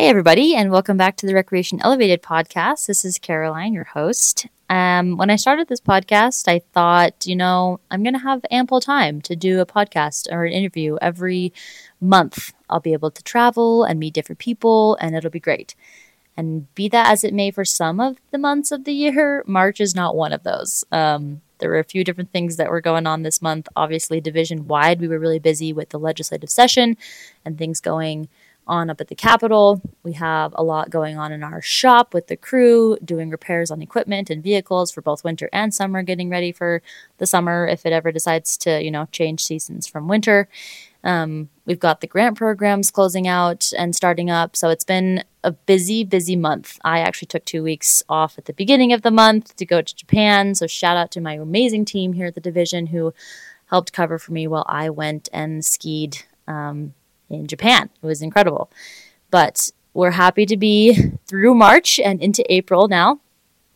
Hey, 0.00 0.08
everybody, 0.08 0.54
and 0.54 0.70
welcome 0.70 0.96
back 0.96 1.16
to 1.16 1.26
the 1.26 1.34
Recreation 1.34 1.78
Elevated 1.82 2.22
podcast. 2.22 2.86
This 2.86 3.04
is 3.04 3.18
Caroline, 3.18 3.74
your 3.74 3.84
host. 3.84 4.46
Um, 4.70 5.18
when 5.18 5.28
I 5.28 5.36
started 5.36 5.68
this 5.68 5.82
podcast, 5.82 6.48
I 6.48 6.60
thought, 6.72 7.26
you 7.26 7.36
know, 7.36 7.80
I'm 7.90 8.02
going 8.02 8.14
to 8.14 8.20
have 8.20 8.40
ample 8.50 8.80
time 8.80 9.20
to 9.20 9.36
do 9.36 9.60
a 9.60 9.66
podcast 9.66 10.26
or 10.32 10.46
an 10.46 10.54
interview 10.54 10.96
every 11.02 11.52
month. 12.00 12.54
I'll 12.70 12.80
be 12.80 12.94
able 12.94 13.10
to 13.10 13.22
travel 13.22 13.84
and 13.84 14.00
meet 14.00 14.14
different 14.14 14.38
people, 14.38 14.96
and 15.02 15.14
it'll 15.14 15.28
be 15.28 15.38
great. 15.38 15.74
And 16.34 16.74
be 16.74 16.88
that 16.88 17.12
as 17.12 17.22
it 17.22 17.34
may, 17.34 17.50
for 17.50 17.66
some 17.66 18.00
of 18.00 18.16
the 18.30 18.38
months 18.38 18.72
of 18.72 18.84
the 18.84 18.94
year, 18.94 19.44
March 19.46 19.82
is 19.82 19.94
not 19.94 20.16
one 20.16 20.32
of 20.32 20.44
those. 20.44 20.82
Um, 20.90 21.42
there 21.58 21.68
were 21.68 21.78
a 21.78 21.84
few 21.84 22.04
different 22.04 22.32
things 22.32 22.56
that 22.56 22.70
were 22.70 22.80
going 22.80 23.06
on 23.06 23.22
this 23.22 23.42
month. 23.42 23.68
Obviously, 23.76 24.18
division 24.18 24.66
wide, 24.66 24.98
we 24.98 25.08
were 25.08 25.18
really 25.18 25.38
busy 25.38 25.74
with 25.74 25.90
the 25.90 25.98
legislative 25.98 26.48
session 26.48 26.96
and 27.44 27.58
things 27.58 27.82
going 27.82 28.30
on 28.70 28.88
up 28.88 29.00
at 29.00 29.08
the 29.08 29.14
Capitol. 29.14 29.82
We 30.02 30.12
have 30.14 30.54
a 30.56 30.62
lot 30.62 30.88
going 30.88 31.18
on 31.18 31.32
in 31.32 31.42
our 31.42 31.60
shop 31.60 32.14
with 32.14 32.28
the 32.28 32.36
crew, 32.36 32.96
doing 33.04 33.28
repairs 33.28 33.70
on 33.70 33.82
equipment 33.82 34.30
and 34.30 34.42
vehicles 34.42 34.92
for 34.92 35.02
both 35.02 35.24
winter 35.24 35.50
and 35.52 35.74
summer, 35.74 36.02
getting 36.02 36.30
ready 36.30 36.52
for 36.52 36.80
the 37.18 37.26
summer 37.26 37.66
if 37.66 37.84
it 37.84 37.92
ever 37.92 38.12
decides 38.12 38.56
to, 38.58 38.82
you 38.82 38.90
know, 38.90 39.06
change 39.12 39.42
seasons 39.42 39.86
from 39.86 40.08
winter. 40.08 40.48
Um, 41.02 41.48
we've 41.64 41.80
got 41.80 42.00
the 42.00 42.06
grant 42.06 42.36
programs 42.36 42.90
closing 42.90 43.26
out 43.26 43.72
and 43.76 43.96
starting 43.96 44.30
up. 44.30 44.54
So 44.54 44.68
it's 44.68 44.84
been 44.84 45.24
a 45.42 45.52
busy, 45.52 46.04
busy 46.04 46.36
month. 46.36 46.78
I 46.84 47.00
actually 47.00 47.26
took 47.26 47.44
two 47.44 47.62
weeks 47.62 48.02
off 48.08 48.38
at 48.38 48.44
the 48.44 48.52
beginning 48.52 48.92
of 48.92 49.02
the 49.02 49.10
month 49.10 49.56
to 49.56 49.66
go 49.66 49.80
to 49.80 49.96
Japan. 49.96 50.54
So 50.54 50.66
shout 50.66 50.96
out 50.96 51.10
to 51.12 51.20
my 51.20 51.34
amazing 51.34 51.86
team 51.86 52.12
here 52.12 52.26
at 52.26 52.34
the 52.34 52.40
division 52.40 52.88
who 52.88 53.14
helped 53.66 53.92
cover 53.92 54.18
for 54.18 54.32
me 54.32 54.46
while 54.46 54.66
I 54.68 54.90
went 54.90 55.28
and 55.32 55.64
skied 55.64 56.18
um, 56.46 56.94
in 57.30 57.46
Japan. 57.46 57.90
It 58.02 58.06
was 58.06 58.22
incredible. 58.22 58.70
But 59.30 59.70
we're 59.94 60.12
happy 60.12 60.46
to 60.46 60.56
be 60.56 61.12
through 61.26 61.54
March 61.54 61.98
and 61.98 62.22
into 62.22 62.44
April 62.52 62.88
now. 62.88 63.20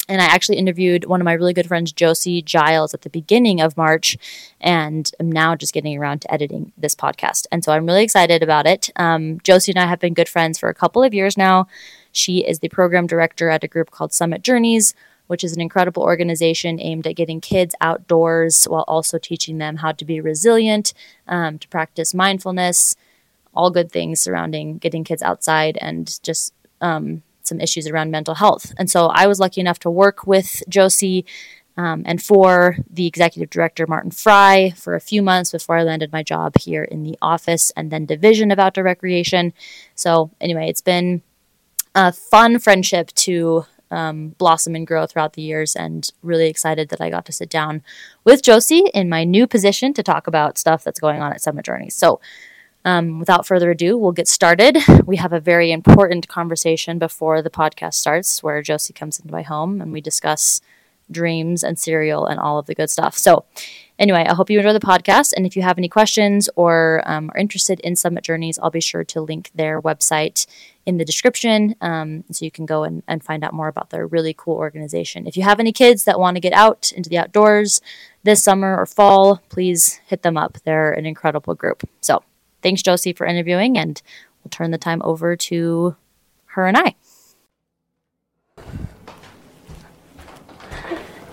And 0.07 0.21
I 0.21 0.27
actually 0.27 0.59
interviewed 0.59 1.07
one 1.07 1.21
of 1.23 1.25
my 1.25 1.33
really 1.33 1.55
good 1.55 1.67
friends, 1.67 1.91
Josie 1.91 2.43
Giles, 2.43 2.93
at 2.93 3.03
the 3.03 3.11
beginning 3.11 3.63
of 3.63 3.77
March, 3.77 4.19
and 4.61 5.11
I'm 5.19 5.33
now 5.33 5.57
just 5.57 5.73
getting 5.73 5.97
around 5.99 6.21
to 6.23 6.33
editing 6.33 6.73
this 6.77 6.95
podcast. 6.95 7.47
And 7.51 7.65
so 7.65 7.73
I'm 7.73 7.87
really 7.87 8.05
excited 8.05 8.43
about 8.43 8.67
it. 8.67 8.91
Um, 8.97 9.41
Josie 9.43 9.73
and 9.73 9.79
I 9.79 9.87
have 9.87 10.01
been 10.01 10.13
good 10.13 10.29
friends 10.29 10.59
for 10.59 10.69
a 10.69 10.75
couple 10.75 11.03
of 11.03 11.15
years 11.15 11.39
now. 11.39 11.69
She 12.13 12.41
is 12.41 12.59
the 12.59 12.69
program 12.69 13.07
director 13.07 13.49
at 13.49 13.65
a 13.65 13.69
group 13.69 13.91
called 13.91 14.13
Summit 14.13 14.43
Journeys, 14.43 14.95
which 15.27 15.43
is 15.43 15.55
an 15.55 15.63
incredible 15.63 16.03
organization 16.03 16.79
aimed 16.81 17.07
at 17.07 17.17
getting 17.17 17.41
kids 17.41 17.75
outdoors 17.81 18.67
while 18.67 18.85
also 18.87 19.17
teaching 19.17 19.57
them 19.57 19.77
how 19.77 19.93
to 19.93 20.05
be 20.05 20.21
resilient, 20.21 20.93
um, 21.27 21.59
to 21.59 21.67
practice 21.69 22.13
mindfulness, 22.13 22.95
all 23.55 23.71
good 23.71 23.91
things 23.91 24.21
surrounding 24.21 24.79
getting 24.79 25.05
kids 25.05 25.23
outside 25.23 25.79
and 25.81 26.23
just 26.23 26.53
um, 26.81 27.23
some 27.43 27.61
issues 27.61 27.87
around 27.87 28.11
mental 28.11 28.35
health. 28.35 28.73
And 28.79 28.91
so 28.91 29.07
I 29.07 29.27
was 29.27 29.41
lucky 29.41 29.61
enough 29.61 29.79
to 29.81 29.91
work 29.91 30.27
with 30.27 30.63
Josie 30.69 31.25
um, 31.77 32.03
and 32.07 32.23
for 32.23 32.77
the 32.89 33.07
executive 33.07 33.51
director, 33.51 33.87
Martin 33.87 34.11
Fry, 34.11 34.73
for 34.77 34.95
a 34.95 35.01
few 35.01 35.23
months 35.23 35.51
before 35.51 35.77
I 35.77 35.83
landed 35.83 36.13
my 36.13 36.23
job 36.23 36.57
here 36.59 36.85
in 36.85 37.03
the 37.03 37.19
office 37.21 37.73
and 37.77 37.91
then 37.91 38.07
division 38.07 38.51
of 38.53 38.59
outdoor 38.59 38.85
recreation. 38.85 39.53
So, 39.95 40.31
anyway, 40.41 40.69
it's 40.69 40.81
been 40.81 41.23
a 41.95 42.13
fun 42.13 42.61
friendship 42.61 43.09
to 43.15 43.67
um, 43.91 44.31
blossom 44.39 44.75
and 44.75 44.87
grow 44.87 45.07
throughout 45.07 45.33
the 45.33 45.43
years, 45.43 45.75
and 45.75 46.09
really 46.23 46.49
excited 46.49 46.91
that 46.91 47.01
I 47.01 47.11
got 47.11 47.27
to 47.27 47.33
sit 47.33 47.51
down 47.51 47.83
with 48.23 48.43
Josie 48.43 48.91
in 48.95 49.09
my 49.09 49.25
new 49.25 49.47
position 49.47 49.93
to 49.95 50.03
talk 50.03 50.27
about 50.27 50.59
stuff 50.59 50.85
that's 50.85 51.01
going 51.01 51.21
on 51.21 51.33
at 51.33 51.41
Summit 51.41 51.65
Journeys. 51.65 51.97
So, 51.97 52.21
um, 52.85 53.19
without 53.19 53.47
further 53.47 53.71
ado, 53.71 53.97
we'll 53.97 54.13
get 54.13 54.29
started. 54.29 54.79
We 55.07 55.17
have 55.17 55.33
a 55.33 55.41
very 55.41 55.71
important 55.71 56.29
conversation 56.29 56.99
before 56.99 57.43
the 57.43 57.51
podcast 57.51 57.95
starts 57.95 58.43
where 58.43 58.63
Josie 58.63 58.95
comes 58.95 59.19
into 59.19 59.33
my 59.33 59.43
home 59.43 59.81
and 59.81 59.93
we 59.93 60.01
discuss 60.01 60.61
dreams 61.11 61.63
and 61.63 61.79
cereal 61.79 62.27
and 62.27 62.41
all 62.41 62.59
of 62.59 62.67
the 62.67 62.75
good 62.75 62.91
stuff. 62.91 63.17
So, 63.17 63.45
anyway, 63.99 64.25
I 64.27 64.35
hope 64.35 64.51
you 64.51 64.59
enjoy 64.59 64.73
the 64.73 64.81
podcast. 64.81 65.33
And 65.37 65.47
if 65.47 65.57
you 65.57 65.63
have 65.63 65.79
any 65.79 65.89
questions 65.89 66.49
or 66.57 67.03
um, 67.05 67.31
are 67.35 67.39
interested 67.39 67.81
in 67.81 67.97
Summit 67.97 68.25
Journeys, 68.25 68.59
I'll 68.59 68.71
be 68.71 68.81
sure 68.81 69.05
to 69.05 69.21
link 69.21 69.51
their 69.55 69.81
website 69.81 70.47
in 70.87 70.99
the 70.99 71.05
description 71.05 71.75
um, 71.81 72.25
so 72.31 72.45
you 72.45 72.51
can 72.51 72.67
go 72.67 72.85
and, 72.85 73.03
and 73.07 73.23
find 73.23 73.45
out 73.45 73.55
more 73.55 73.69
about 73.69 73.91
their 73.91 74.07
really 74.07 74.35
cool 74.37 74.57
organization. 74.57 75.27
If 75.27 75.37
you 75.37 75.43
have 75.43 75.61
any 75.61 75.73
kids 75.73 76.05
that 76.05 76.19
want 76.19 76.37
to 76.37 76.41
get 76.41 76.53
out 76.53 76.93
into 76.93 77.11
the 77.11 77.19
outdoors 77.19 77.81
this 78.23 78.43
summer 78.43 78.77
or 78.77 78.87
fall, 78.87 79.43
please 79.49 80.01
hit 80.07 80.23
them 80.23 80.37
up. 80.37 80.59
They're 80.65 80.93
an 80.93 81.07
incredible 81.07 81.55
group. 81.55 81.89
So, 82.01 82.23
thanks, 82.65 82.83
Josie, 82.83 83.13
for 83.13 83.27
interviewing, 83.27 83.79
and 83.79 84.03
we'll 84.43 84.51
turn 84.51 84.73
the 84.73 84.79
time 84.79 85.01
over 85.05 85.37
to 85.37 85.95
her 86.47 86.67
and 86.67 86.77
I. 86.77 86.97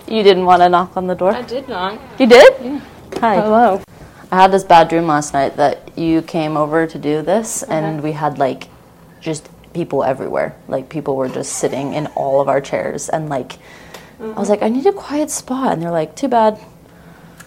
You 0.08 0.24
didn't 0.24 0.46
want 0.46 0.62
to 0.62 0.68
knock 0.68 0.98
on 0.98 1.08
the 1.08 1.16
door? 1.16 1.32
I 1.34 1.42
did 1.42 1.70
not. 1.70 2.00
You 2.20 2.28
did? 2.28 2.54
Yeah. 2.62 2.82
Hi. 3.22 3.36
Hello. 3.36 3.82
I 4.30 4.36
had 4.36 4.52
this 4.52 4.66
bad 4.66 4.90
dream 4.90 5.08
last 5.08 5.34
night 5.34 5.56
that 5.56 5.98
you 5.98 6.22
came 6.22 6.58
over 6.58 6.86
to 6.86 7.00
do 7.00 7.22
this, 7.22 7.64
uh-huh. 7.64 7.74
and 7.74 8.04
we 8.04 8.12
had 8.12 8.38
like 8.38 8.68
just 9.22 9.50
people 9.74 10.04
everywhere. 10.04 10.56
Like 10.68 10.90
people 10.90 11.16
were 11.16 11.30
just 11.30 11.54
sitting 11.54 11.94
in 11.94 12.08
all 12.08 12.42
of 12.42 12.50
our 12.50 12.60
chairs, 12.60 13.08
and 13.08 13.30
like 13.30 13.54
I 14.20 14.24
was 14.24 14.34
mm-hmm. 14.34 14.50
like, 14.50 14.64
I 14.64 14.68
need 14.68 14.86
a 14.86 14.92
quiet 14.92 15.32
spot, 15.32 15.74
and 15.74 15.82
they're 15.82 15.92
like, 15.92 16.16
too 16.16 16.28
bad. 16.28 16.60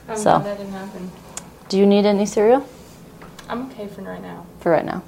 I'm 0.09 0.17
So. 0.17 0.39
glad 0.39 0.45
that 0.45 0.59
didn't 0.59 0.73
happen. 0.73 1.11
Do 1.69 1.79
you 1.79 1.87
need 1.87 2.07
any 2.07 2.25
cereal 2.25 2.67
I'm 3.49 3.71
okay 3.71 3.87
for 3.87 4.03
right 4.03 4.23
now. 4.23 4.47
for 4.61 4.73
right 4.73 4.85
now? 4.85 5.03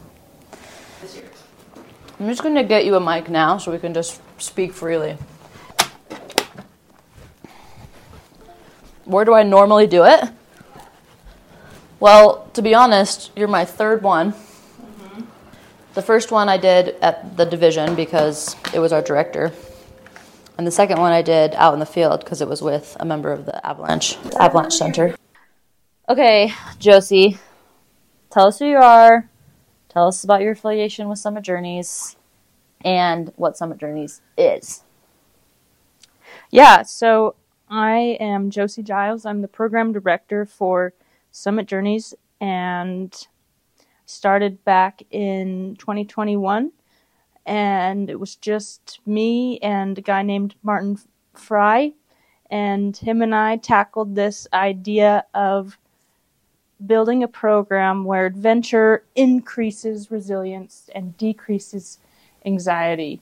I'm 2.19 2.29
just 2.29 2.43
gonna 2.43 2.65
get 2.65 2.85
you 2.85 2.95
a 2.95 3.01
mic 3.01 3.29
now 3.29 3.59
so 3.59 3.71
we 3.71 3.79
can 3.79 3.93
just 3.93 4.21
speak 4.39 4.73
freely. 4.73 5.17
Where 9.05 9.25
do 9.25 9.35
I 9.35 9.43
normally 9.43 9.87
do 9.87 10.05
it? 10.05 10.25
Well, 12.01 12.49
to 12.55 12.63
be 12.63 12.75
honest, 12.75 13.31
you're 13.37 13.49
my 13.49 13.65
third 13.65 14.03
one. 14.03 14.33
Mm-hmm. 14.33 15.23
The 15.95 16.03
first 16.03 16.31
one 16.33 16.49
I 16.49 16.57
did 16.57 16.97
at 17.01 17.37
the 17.37 17.45
division 17.45 17.95
because 17.95 18.57
it 18.75 18.81
was 18.81 18.93
our 18.93 19.03
director. 19.03 19.53
And 20.59 20.67
the 20.67 20.71
second 20.71 20.99
one 20.99 21.13
I 21.13 21.23
did 21.23 21.55
out 21.55 21.75
in 21.75 21.81
the 21.81 21.87
field 21.87 22.21
because 22.21 22.41
it 22.41 22.49
was 22.49 22.63
with 22.63 22.97
a 22.99 23.05
member 23.05 23.31
of 23.31 23.45
the 23.47 23.65
Avalanche 23.67 24.17
Avalanche 24.41 24.75
Center. 24.75 25.15
Okay, 26.09 26.53
Josie, 26.79 27.39
tell 28.37 28.49
us 28.49 28.59
who 28.59 28.67
you 28.67 28.77
are. 28.77 29.31
Tell 29.89 30.09
us 30.09 30.23
about 30.23 30.43
your 30.43 30.53
affiliation 30.53 31.09
with 31.09 31.19
Summit 31.19 31.43
Journeys 31.43 32.19
and 32.85 33.33
what 33.37 33.57
Summit 33.57 33.79
Journeys 33.79 34.21
is. 34.37 34.83
Yeah, 36.51 36.83
so 36.83 37.37
I 37.71 38.19
am 38.21 38.51
Josie 38.51 38.83
Giles. 38.83 39.25
I'm 39.25 39.41
the 39.41 39.49
program 39.49 39.91
director 39.91 40.45
for 40.45 40.93
Summit 41.31 41.67
Journeys 41.67 42.13
and 42.39 43.27
started 44.05 44.63
back 44.67 45.03
in 45.11 45.75
2021. 45.79 46.73
And 47.47 48.11
it 48.11 48.21
was 48.21 48.37
just 48.37 49.01
me 49.07 49.59
and 49.61 49.97
a 49.97 50.03
guy 50.03 50.21
named 50.21 50.57
Martin 50.63 50.99
Fry. 51.33 51.95
And 52.51 52.95
him 52.95 53.23
and 53.23 53.35
I 53.35 53.57
tackled 53.57 54.15
this 54.15 54.47
idea 54.53 55.25
of 55.33 55.79
building 56.85 57.23
a 57.23 57.29
program 57.29 58.05
where 58.05 58.27
adventure 58.27 59.05
increases 59.15 60.11
resilience 60.11 60.91
and 60.95 61.17
decreases 61.17 61.99
anxiety. 62.45 63.21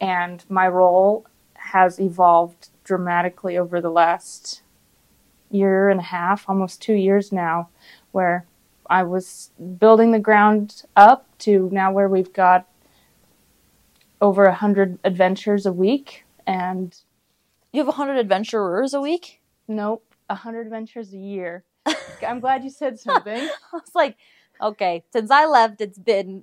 And 0.00 0.44
my 0.48 0.68
role 0.68 1.26
has 1.54 1.98
evolved 1.98 2.68
dramatically 2.84 3.56
over 3.56 3.80
the 3.80 3.90
last 3.90 4.62
year 5.50 5.88
and 5.88 6.00
a 6.00 6.04
half, 6.04 6.48
almost 6.48 6.82
two 6.82 6.94
years 6.94 7.32
now, 7.32 7.68
where 8.12 8.44
I 8.88 9.02
was 9.02 9.50
building 9.78 10.12
the 10.12 10.18
ground 10.18 10.82
up 10.94 11.26
to 11.38 11.68
now 11.72 11.90
where 11.92 12.08
we've 12.08 12.32
got 12.32 12.66
over 14.20 14.44
a 14.44 14.54
hundred 14.54 14.98
adventures 15.04 15.66
a 15.66 15.72
week 15.72 16.24
and 16.46 16.96
You 17.72 17.80
have 17.80 17.88
100 17.88 18.16
adventurers 18.18 18.94
a 18.94 19.00
week? 19.00 19.40
nope, 19.68 20.14
a 20.30 20.34
hundred 20.36 20.62
adventures 20.66 21.12
a 21.12 21.18
year. 21.18 21.64
I'm 22.26 22.40
glad 22.40 22.64
you 22.64 22.70
said 22.70 22.98
something. 23.06 23.36
I 23.40 23.48
was 23.72 23.94
like, 23.94 24.16
okay, 24.60 25.04
since 25.12 25.30
I 25.30 25.46
left, 25.46 25.80
it's 25.80 25.98
been 25.98 26.42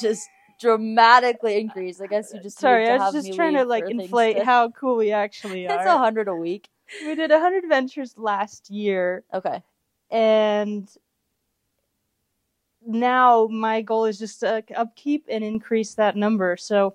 just 0.00 0.28
dramatically 0.60 1.58
increased. 1.60 2.00
I 2.00 2.06
guess 2.06 2.32
you 2.32 2.40
just 2.40 2.58
Sorry, 2.58 2.82
need 2.84 2.86
to 2.98 3.02
I 3.04 3.10
was 3.10 3.14
just 3.14 3.32
trying 3.34 3.54
to 3.54 3.64
like 3.64 3.88
inflate 3.90 4.36
to- 4.38 4.44
how 4.44 4.70
cool 4.70 4.96
we 4.96 5.12
actually 5.12 5.66
are. 5.68 5.76
It's 5.76 5.86
a 5.86 5.98
hundred 5.98 6.28
a 6.28 6.34
week. 6.34 6.68
we 7.04 7.14
did 7.14 7.30
a 7.30 7.40
hundred 7.40 7.64
ventures 7.68 8.14
last 8.16 8.70
year, 8.70 9.24
Okay. 9.34 9.62
and 10.10 10.88
now 12.84 13.46
my 13.46 13.80
goal 13.80 14.04
is 14.06 14.18
just 14.18 14.40
to 14.40 14.62
upkeep 14.74 15.24
and 15.28 15.44
increase 15.44 15.94
that 15.94 16.16
number. 16.16 16.56
So 16.56 16.94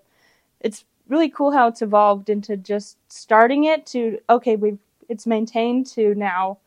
it's 0.59 0.85
really 1.07 1.29
cool 1.29 1.51
how 1.51 1.67
it's 1.67 1.81
evolved 1.81 2.29
into 2.29 2.57
just 2.57 2.97
starting 3.09 3.63
it 3.65 3.85
to 3.87 4.19
okay, 4.29 4.55
we've 4.55 4.79
it's 5.09 5.25
maintained 5.27 5.87
to 5.87 6.13
now. 6.15 6.57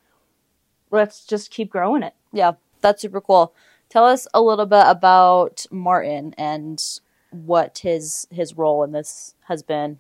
Let's 0.90 1.24
just 1.24 1.50
keep 1.50 1.70
growing 1.70 2.02
it. 2.02 2.14
Yeah, 2.32 2.52
that's 2.80 3.02
super 3.02 3.20
cool. 3.20 3.54
Tell 3.88 4.04
us 4.04 4.26
a 4.32 4.40
little 4.40 4.66
bit 4.66 4.84
about 4.86 5.66
Martin 5.70 6.34
and 6.38 6.82
what 7.30 7.78
his 7.78 8.26
his 8.30 8.56
role 8.56 8.82
in 8.84 8.92
this 8.92 9.34
has 9.48 9.62
been. 9.62 9.98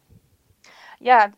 Yeah. 1.00 1.30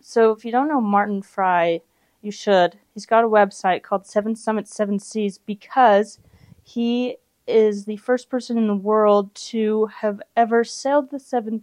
So 0.00 0.32
if 0.32 0.44
you 0.44 0.52
don't 0.52 0.68
know 0.68 0.80
Martin 0.80 1.22
Fry, 1.22 1.80
you 2.20 2.30
should. 2.30 2.78
He's 2.92 3.06
got 3.06 3.24
a 3.24 3.28
website 3.28 3.82
called 3.82 4.06
Seven 4.06 4.36
Summits, 4.36 4.74
Seven 4.74 4.98
Seas 4.98 5.38
because 5.38 6.18
he 6.62 7.16
is 7.46 7.84
the 7.84 7.96
first 7.96 8.30
person 8.30 8.56
in 8.56 8.66
the 8.66 8.74
world 8.74 9.34
to 9.34 9.86
have 9.86 10.22
ever 10.36 10.64
sailed 10.64 11.10
the 11.10 11.20
seven 11.20 11.62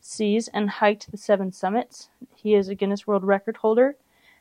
seas 0.00 0.48
and 0.48 0.70
hiked 0.70 1.10
the 1.10 1.18
seven 1.18 1.52
summits. 1.52 2.08
He 2.34 2.54
is 2.54 2.68
a 2.68 2.74
Guinness 2.74 3.06
World 3.06 3.24
Record 3.24 3.58
holder. 3.58 3.96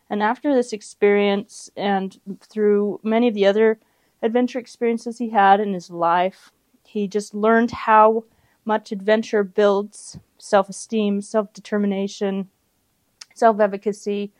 And 0.09 0.23
after 0.23 0.53
this 0.53 0.73
experience, 0.73 1.69
and 1.75 2.19
through 2.41 2.99
many 3.03 3.27
of 3.27 3.33
the 3.33 3.45
other 3.45 3.79
adventure 4.21 4.59
experiences 4.59 5.17
he 5.17 5.29
had 5.29 5.59
in 5.59 5.73
his 5.73 5.89
life, 5.89 6.51
he 6.85 7.07
just 7.07 7.33
learned 7.33 7.71
how 7.71 8.23
much 8.65 8.91
adventure 8.91 9.43
builds 9.43 10.19
self 10.37 10.69
esteem, 10.69 11.21
self 11.21 11.51
determination, 11.53 12.49
self 13.33 13.59
efficacy, 13.59 14.31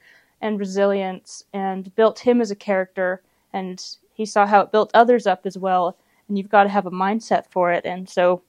and 0.42 0.60
resilience, 0.60 1.44
and 1.54 1.94
built 1.96 2.20
him 2.20 2.42
as 2.42 2.52
a 2.52 2.56
character. 2.56 3.22
And 3.52 3.84
he 4.14 4.26
saw 4.26 4.46
how 4.46 4.62
it 4.62 4.72
built 4.72 4.92
others 4.94 5.28
up 5.28 5.46
as 5.46 5.58
well. 5.58 5.98
And 6.28 6.38
you've 6.38 6.50
got 6.50 6.64
to 6.64 6.70
have 6.70 6.86
a 6.86 6.92
mindset 6.92 7.46
for 7.50 7.72
it. 7.72 7.86
And 7.86 8.10
so 8.10 8.42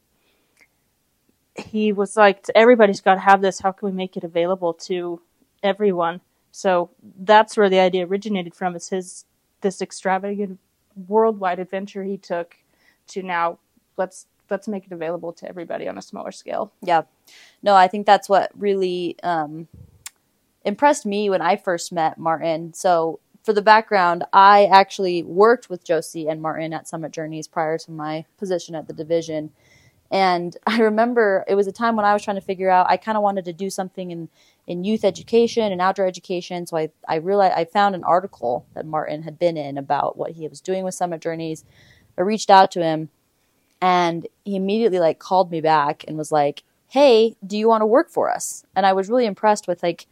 he 1.57 1.93
was 1.93 2.17
like, 2.17 2.45
everybody's 2.55 3.01
got 3.01 3.15
to 3.15 3.21
have 3.21 3.41
this. 3.41 3.61
How 3.61 3.73
can 3.73 3.89
we 3.89 3.93
make 3.95 4.17
it 4.17 4.25
available 4.25 4.75
to 4.75 5.21
everyone? 5.63 6.21
So 6.53 6.91
that's 7.21 7.57
where 7.57 7.69
the 7.69 7.81
idea 7.81 8.07
originated 8.07 8.55
from. 8.55 8.75
Is 8.77 8.89
his 8.89 9.25
this 9.61 9.83
extravagant 9.83 10.59
worldwide 11.07 11.59
adventure 11.59 12.05
he 12.05 12.17
took 12.17 12.57
to 13.09 13.23
now 13.23 13.59
let's 13.97 14.27
let's 14.51 14.69
make 14.69 14.87
it 14.87 14.93
available 14.93 15.33
to 15.33 15.49
everybody 15.49 15.89
on 15.89 15.99
a 15.99 16.03
smaller 16.03 16.33
scale. 16.33 16.73
Yeah. 16.83 17.03
No, 17.63 17.75
I 17.75 17.89
think 17.89 18.07
that's 18.07 18.29
what 18.29 18.51
really 18.57 19.17
um, 19.23 19.69
impressed 20.65 21.07
me 21.07 21.31
when 21.31 21.43
I 21.43 21.57
first 21.57 21.93
met 21.93 22.19
Martin. 22.19 22.73
So, 22.75 23.21
for 23.45 23.53
the 23.53 23.63
background, 23.63 24.25
I 24.33 24.67
actually 24.67 25.23
worked 25.23 25.71
with 25.71 25.85
Josie 25.85 26.29
and 26.29 26.43
Martin 26.43 26.75
at 26.75 26.87
Summit 26.87 27.13
Journeys 27.13 27.49
prior 27.49 27.79
to 27.79 27.91
my 27.91 28.27
position 28.37 28.75
at 28.75 28.87
the 28.87 28.93
division. 28.93 29.53
And 30.11 30.57
I 30.67 30.81
remember 30.81 31.45
it 31.49 31.55
was 31.55 31.67
a 31.67 31.73
time 31.73 31.97
when 31.97 32.05
I 32.05 32.13
was 32.13 32.23
trying 32.23 32.37
to 32.37 32.43
figure 32.43 32.69
out, 32.69 32.91
I 32.91 32.97
kind 32.99 33.17
of 33.17 33.23
wanted 33.23 33.47
to 33.47 33.53
do 33.53 33.71
something 33.71 34.11
in, 34.11 34.29
in 34.69 34.85
youth 34.85 35.03
education 35.03 35.73
and 35.73 35.81
outdoor 35.81 36.07
education. 36.07 36.67
So 36.67 36.77
I, 36.77 36.91
I 37.09 37.17
realized 37.17 37.55
I 37.57 37.65
found 37.65 37.95
an 37.95 38.05
article 38.05 38.67
that 38.75 38.87
Martin 38.87 39.23
had 39.23 39.39
been 39.39 39.57
in 39.57 39.79
about 39.79 40.19
what 40.19 40.33
he 40.33 40.47
was 40.47 40.61
doing 40.61 40.85
with 40.85 40.95
Summit 40.95 41.23
Journeys. 41.23 41.65
I 42.19 42.21
reached 42.21 42.51
out 42.51 42.71
to 42.73 42.83
him 42.83 43.09
and 43.81 44.27
he 44.45 44.57
immediately 44.57 45.01
like 45.01 45.19
called 45.19 45.51
me 45.51 45.63
back 45.63 46.05
and 46.07 46.19
was 46.19 46.31
like, 46.31 46.65
Hey, 46.89 47.35
do 47.45 47.57
you 47.57 47.67
want 47.67 47.81
to 47.81 47.87
work 47.87 48.11
for 48.11 48.31
us? 48.31 48.65
And 48.77 48.85
I 48.85 48.93
was 48.93 49.09
really 49.09 49.27
impressed 49.27 49.67
with 49.67 49.83
like 49.83 50.07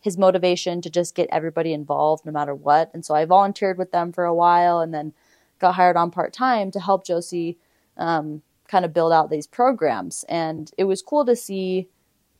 his 0.00 0.16
motivation 0.16 0.80
to 0.80 0.88
just 0.88 1.14
get 1.14 1.28
everybody 1.30 1.74
involved 1.74 2.24
no 2.24 2.32
matter 2.32 2.54
what. 2.54 2.90
And 2.94 3.04
so 3.04 3.14
I 3.14 3.26
volunteered 3.26 3.76
with 3.76 3.92
them 3.92 4.12
for 4.12 4.24
a 4.24 4.34
while 4.34 4.80
and 4.80 4.94
then 4.94 5.12
got 5.58 5.74
hired 5.74 5.96
on 5.96 6.10
part 6.10 6.32
time 6.32 6.70
to 6.70 6.80
help 6.80 7.04
Josie 7.04 7.58
um, 7.98 8.40
kind 8.66 8.86
of 8.86 8.94
build 8.94 9.12
out 9.12 9.28
these 9.28 9.46
programs. 9.46 10.24
And 10.26 10.70
it 10.78 10.84
was 10.84 11.02
cool 11.02 11.26
to 11.26 11.36
see 11.36 11.88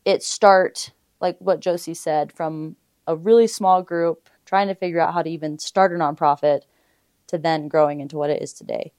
it 0.06 0.22
start, 0.22 0.92
like 1.20 1.36
what 1.38 1.60
Josie 1.60 1.94
said, 1.94 2.32
from 2.32 2.76
a 3.06 3.16
really 3.16 3.46
small 3.46 3.82
group 3.82 4.28
trying 4.44 4.68
to 4.68 4.74
figure 4.74 5.00
out 5.00 5.14
how 5.14 5.22
to 5.22 5.30
even 5.30 5.58
start 5.58 5.92
a 5.92 5.96
nonprofit 5.96 6.62
to 7.26 7.38
then 7.38 7.68
growing 7.68 8.00
into 8.00 8.16
what 8.16 8.30
it 8.30 8.42
is 8.42 8.52
today. 8.52 8.92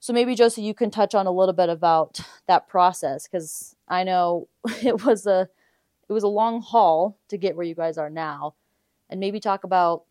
So 0.00 0.12
maybe 0.12 0.34
Josie, 0.34 0.62
you 0.62 0.74
can 0.74 0.90
touch 0.90 1.14
on 1.14 1.26
a 1.26 1.30
little 1.30 1.54
bit 1.54 1.70
about 1.70 2.20
that 2.46 2.68
process 2.68 3.26
because 3.26 3.74
I 3.88 4.04
know 4.04 4.48
it 4.82 5.04
was 5.04 5.26
a 5.26 5.48
it 6.06 6.12
was 6.12 6.22
a 6.22 6.28
long 6.28 6.60
haul 6.60 7.18
to 7.28 7.38
get 7.38 7.56
where 7.56 7.64
you 7.64 7.74
guys 7.74 7.96
are 7.96 8.10
now, 8.10 8.54
and 9.08 9.18
maybe 9.18 9.40
talk 9.40 9.64
about 9.64 10.04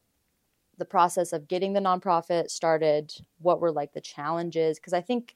the 0.79 0.85
process 0.85 1.31
of 1.31 1.47
getting 1.47 1.73
the 1.73 1.79
nonprofit 1.79 2.49
started. 2.49 3.13
What 3.39 3.61
were 3.61 3.71
like 3.71 3.93
the 3.93 4.01
challenges? 4.01 4.79
Because 4.79 4.93
I 4.93 5.01
think 5.01 5.35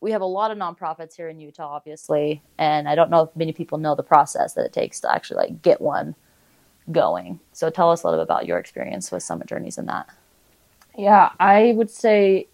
we 0.00 0.10
have 0.12 0.20
a 0.20 0.26
lot 0.26 0.50
of 0.50 0.58
nonprofits 0.58 1.16
here 1.16 1.28
in 1.28 1.40
Utah, 1.40 1.68
obviously, 1.68 2.42
and 2.58 2.88
I 2.88 2.94
don't 2.94 3.10
know 3.10 3.22
if 3.22 3.36
many 3.36 3.52
people 3.52 3.78
know 3.78 3.94
the 3.94 4.02
process 4.02 4.54
that 4.54 4.66
it 4.66 4.72
takes 4.72 5.00
to 5.00 5.12
actually 5.12 5.38
like 5.38 5.62
get 5.62 5.80
one 5.80 6.14
going. 6.92 7.40
So 7.52 7.70
tell 7.70 7.90
us 7.90 8.02
a 8.02 8.06
little 8.06 8.20
bit 8.20 8.28
about 8.28 8.46
your 8.46 8.58
experience 8.58 9.10
with 9.10 9.22
Summit 9.22 9.48
Journeys 9.48 9.78
and 9.78 9.88
that. 9.88 10.08
Yeah, 10.96 11.30
I 11.40 11.72
would 11.76 11.90
say 11.90 12.48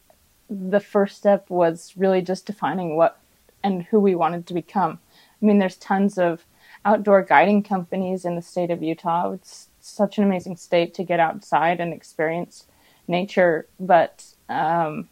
the 0.48 0.80
first 0.80 1.16
step 1.16 1.48
was 1.50 1.94
really 1.96 2.22
just 2.22 2.46
defining 2.46 2.96
what 2.96 3.18
and 3.62 3.84
who 3.84 4.00
we 4.00 4.14
wanted 4.14 4.46
to 4.46 4.54
become. 4.54 4.98
I 5.40 5.46
mean, 5.46 5.58
there's 5.58 5.76
tons 5.76 6.18
of 6.18 6.44
outdoor 6.84 7.22
guiding 7.22 7.62
companies 7.62 8.24
in 8.24 8.34
the 8.34 8.42
state 8.42 8.70
of 8.70 8.82
Utah. 8.82 9.32
It's 9.32 9.68
such 9.80 10.18
an 10.18 10.24
amazing 10.24 10.56
state 10.56 10.94
to 10.94 11.04
get 11.04 11.20
outside 11.20 11.80
and 11.80 11.92
experience 11.92 12.66
nature, 13.06 13.66
but 13.78 14.24
um, 14.48 15.08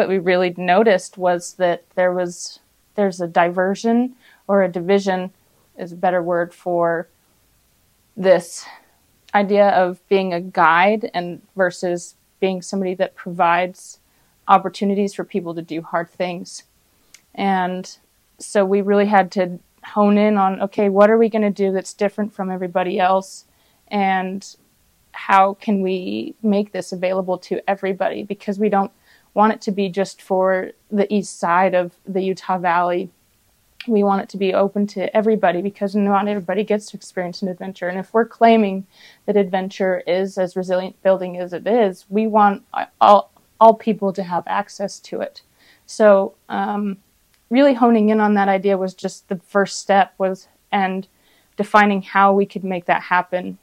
what 0.00 0.08
we 0.08 0.18
really 0.18 0.54
noticed 0.56 1.18
was 1.18 1.52
that 1.54 1.84
there 1.94 2.10
was 2.10 2.58
there's 2.94 3.20
a 3.20 3.28
diversion 3.28 4.16
or 4.48 4.62
a 4.62 4.72
division 4.72 5.30
is 5.78 5.92
a 5.92 5.96
better 5.96 6.22
word 6.22 6.54
for 6.54 7.06
this 8.16 8.64
idea 9.34 9.68
of 9.68 10.00
being 10.08 10.32
a 10.32 10.40
guide 10.40 11.10
and 11.12 11.42
versus 11.54 12.14
being 12.40 12.62
somebody 12.62 12.94
that 12.94 13.14
provides 13.14 13.98
opportunities 14.48 15.12
for 15.12 15.22
people 15.22 15.54
to 15.54 15.60
do 15.60 15.82
hard 15.82 16.08
things. 16.08 16.62
And 17.34 17.94
so 18.38 18.64
we 18.64 18.80
really 18.80 19.06
had 19.06 19.30
to 19.32 19.58
hone 19.84 20.16
in 20.16 20.38
on 20.38 20.62
okay, 20.62 20.88
what 20.88 21.10
are 21.10 21.18
we 21.18 21.28
going 21.28 21.42
to 21.42 21.50
do 21.50 21.72
that's 21.72 21.92
different 21.92 22.32
from 22.32 22.50
everybody 22.50 22.98
else? 22.98 23.44
And 23.88 24.56
how 25.12 25.52
can 25.60 25.82
we 25.82 26.36
make 26.42 26.72
this 26.72 26.90
available 26.90 27.36
to 27.36 27.60
everybody? 27.68 28.22
Because 28.22 28.58
we 28.58 28.70
don't 28.70 28.92
want 29.34 29.52
it 29.52 29.60
to 29.62 29.72
be 29.72 29.88
just 29.88 30.20
for 30.20 30.70
the 30.90 31.12
east 31.12 31.38
side 31.38 31.74
of 31.74 31.92
the 32.06 32.22
Utah 32.22 32.58
Valley. 32.58 33.10
We 33.86 34.02
want 34.02 34.22
it 34.22 34.28
to 34.30 34.36
be 34.36 34.52
open 34.52 34.86
to 34.88 35.14
everybody 35.16 35.62
because 35.62 35.94
not 35.94 36.28
everybody 36.28 36.64
gets 36.64 36.86
to 36.90 36.96
experience 36.96 37.40
an 37.40 37.48
adventure. 37.48 37.88
And 37.88 37.98
if 37.98 38.12
we're 38.12 38.26
claiming 38.26 38.86
that 39.26 39.36
adventure 39.36 40.02
is 40.06 40.36
as 40.36 40.56
resilient 40.56 41.02
building 41.02 41.38
as 41.38 41.52
it 41.52 41.66
is, 41.66 42.04
we 42.08 42.26
want 42.26 42.64
all, 43.00 43.30
all 43.58 43.74
people 43.74 44.12
to 44.12 44.22
have 44.22 44.44
access 44.46 44.98
to 45.00 45.20
it. 45.20 45.42
So, 45.86 46.34
um, 46.48 46.98
really 47.48 47.74
honing 47.74 48.10
in 48.10 48.20
on 48.20 48.34
that 48.34 48.48
idea 48.48 48.78
was 48.78 48.94
just 48.94 49.28
the 49.28 49.40
first 49.48 49.78
step 49.78 50.14
was 50.18 50.46
and 50.70 51.06
defining 51.56 52.00
how 52.00 52.32
we 52.32 52.46
could 52.46 52.64
make 52.64 52.86
that 52.86 53.02
happen. 53.02 53.58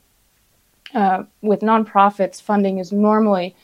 Uh, 0.93 1.23
with 1.41 1.61
nonprofits, 1.61 2.41
funding 2.41 2.77
is 2.77 2.91
normally 2.91 3.55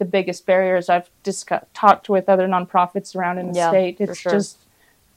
the 0.00 0.04
biggest 0.06 0.46
barriers 0.46 0.88
I've 0.88 1.10
discussed, 1.22 1.66
talked 1.74 2.08
with 2.08 2.28
other 2.28 2.48
nonprofits 2.48 3.14
around 3.14 3.38
in 3.38 3.52
the 3.52 3.58
yeah, 3.58 3.68
state. 3.68 4.00
It's 4.00 4.18
sure. 4.18 4.32
just 4.32 4.56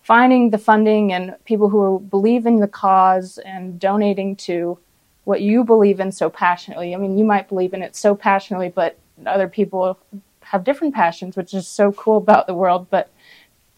finding 0.04 0.50
the 0.50 0.58
funding 0.58 1.14
and 1.14 1.36
people 1.46 1.70
who 1.70 2.02
believe 2.12 2.46
in 2.46 2.60
the 2.60 2.68
cause 2.68 3.38
and 3.40 3.80
donating 3.80 4.36
to 4.36 4.78
what 5.24 5.40
you 5.40 5.64
believe 5.64 6.02
in 6.02 6.12
so 6.12 6.30
passionately. 6.30 6.94
I 6.94 6.98
mean, 6.98 7.18
you 7.18 7.24
might 7.24 7.48
believe 7.48 7.74
in 7.74 7.82
it 7.82 7.96
so 7.96 8.14
passionately, 8.14 8.68
but 8.68 9.00
other 9.26 9.48
people 9.48 9.98
have 10.42 10.66
different 10.66 10.94
passions, 10.94 11.38
which 11.38 11.54
is 11.54 11.66
so 11.66 11.94
cool 11.94 12.18
about 12.18 12.46
the 12.46 12.54
world. 12.54 12.88
But 12.90 13.10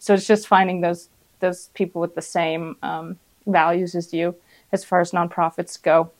so 0.00 0.12
it's 0.14 0.26
just 0.26 0.48
finding 0.48 0.80
those 0.80 1.08
those 1.38 1.68
people 1.74 2.00
with 2.00 2.16
the 2.16 2.22
same 2.22 2.76
um, 2.82 3.16
values 3.46 3.94
as 3.94 4.12
you 4.12 4.34
as 4.72 4.84
far 4.84 5.00
as 5.00 5.12
nonprofits 5.12 5.80
go. 5.80 6.10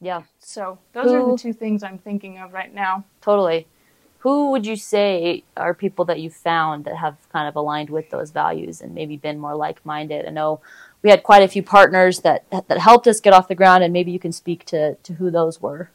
Yeah. 0.00 0.22
So 0.40 0.80
those 0.92 1.12
Who, 1.12 1.14
are 1.14 1.30
the 1.30 1.38
two 1.38 1.52
things 1.52 1.84
I'm 1.84 1.98
thinking 1.98 2.38
of 2.38 2.52
right 2.52 2.74
now. 2.74 3.04
Totally 3.20 3.68
who 4.24 4.50
would 4.50 4.64
you 4.64 4.74
say 4.74 5.44
are 5.54 5.74
people 5.74 6.06
that 6.06 6.18
you 6.18 6.30
found 6.30 6.86
that 6.86 6.96
have 6.96 7.18
kind 7.30 7.46
of 7.46 7.54
aligned 7.56 7.90
with 7.90 8.08
those 8.08 8.30
values 8.30 8.80
and 8.80 8.94
maybe 8.94 9.18
been 9.18 9.38
more 9.38 9.54
like-minded? 9.54 10.24
I 10.26 10.30
know 10.30 10.62
we 11.02 11.10
had 11.10 11.22
quite 11.22 11.42
a 11.42 11.48
few 11.48 11.62
partners 11.62 12.20
that 12.20 12.42
that 12.50 12.78
helped 12.78 13.06
us 13.06 13.20
get 13.20 13.34
off 13.34 13.48
the 13.48 13.54
ground, 13.54 13.84
and 13.84 13.92
maybe 13.92 14.10
you 14.10 14.18
can 14.18 14.32
speak 14.32 14.64
to 14.64 14.94
to 14.94 15.12
who 15.12 15.30
those 15.30 15.60
were. 15.60 15.90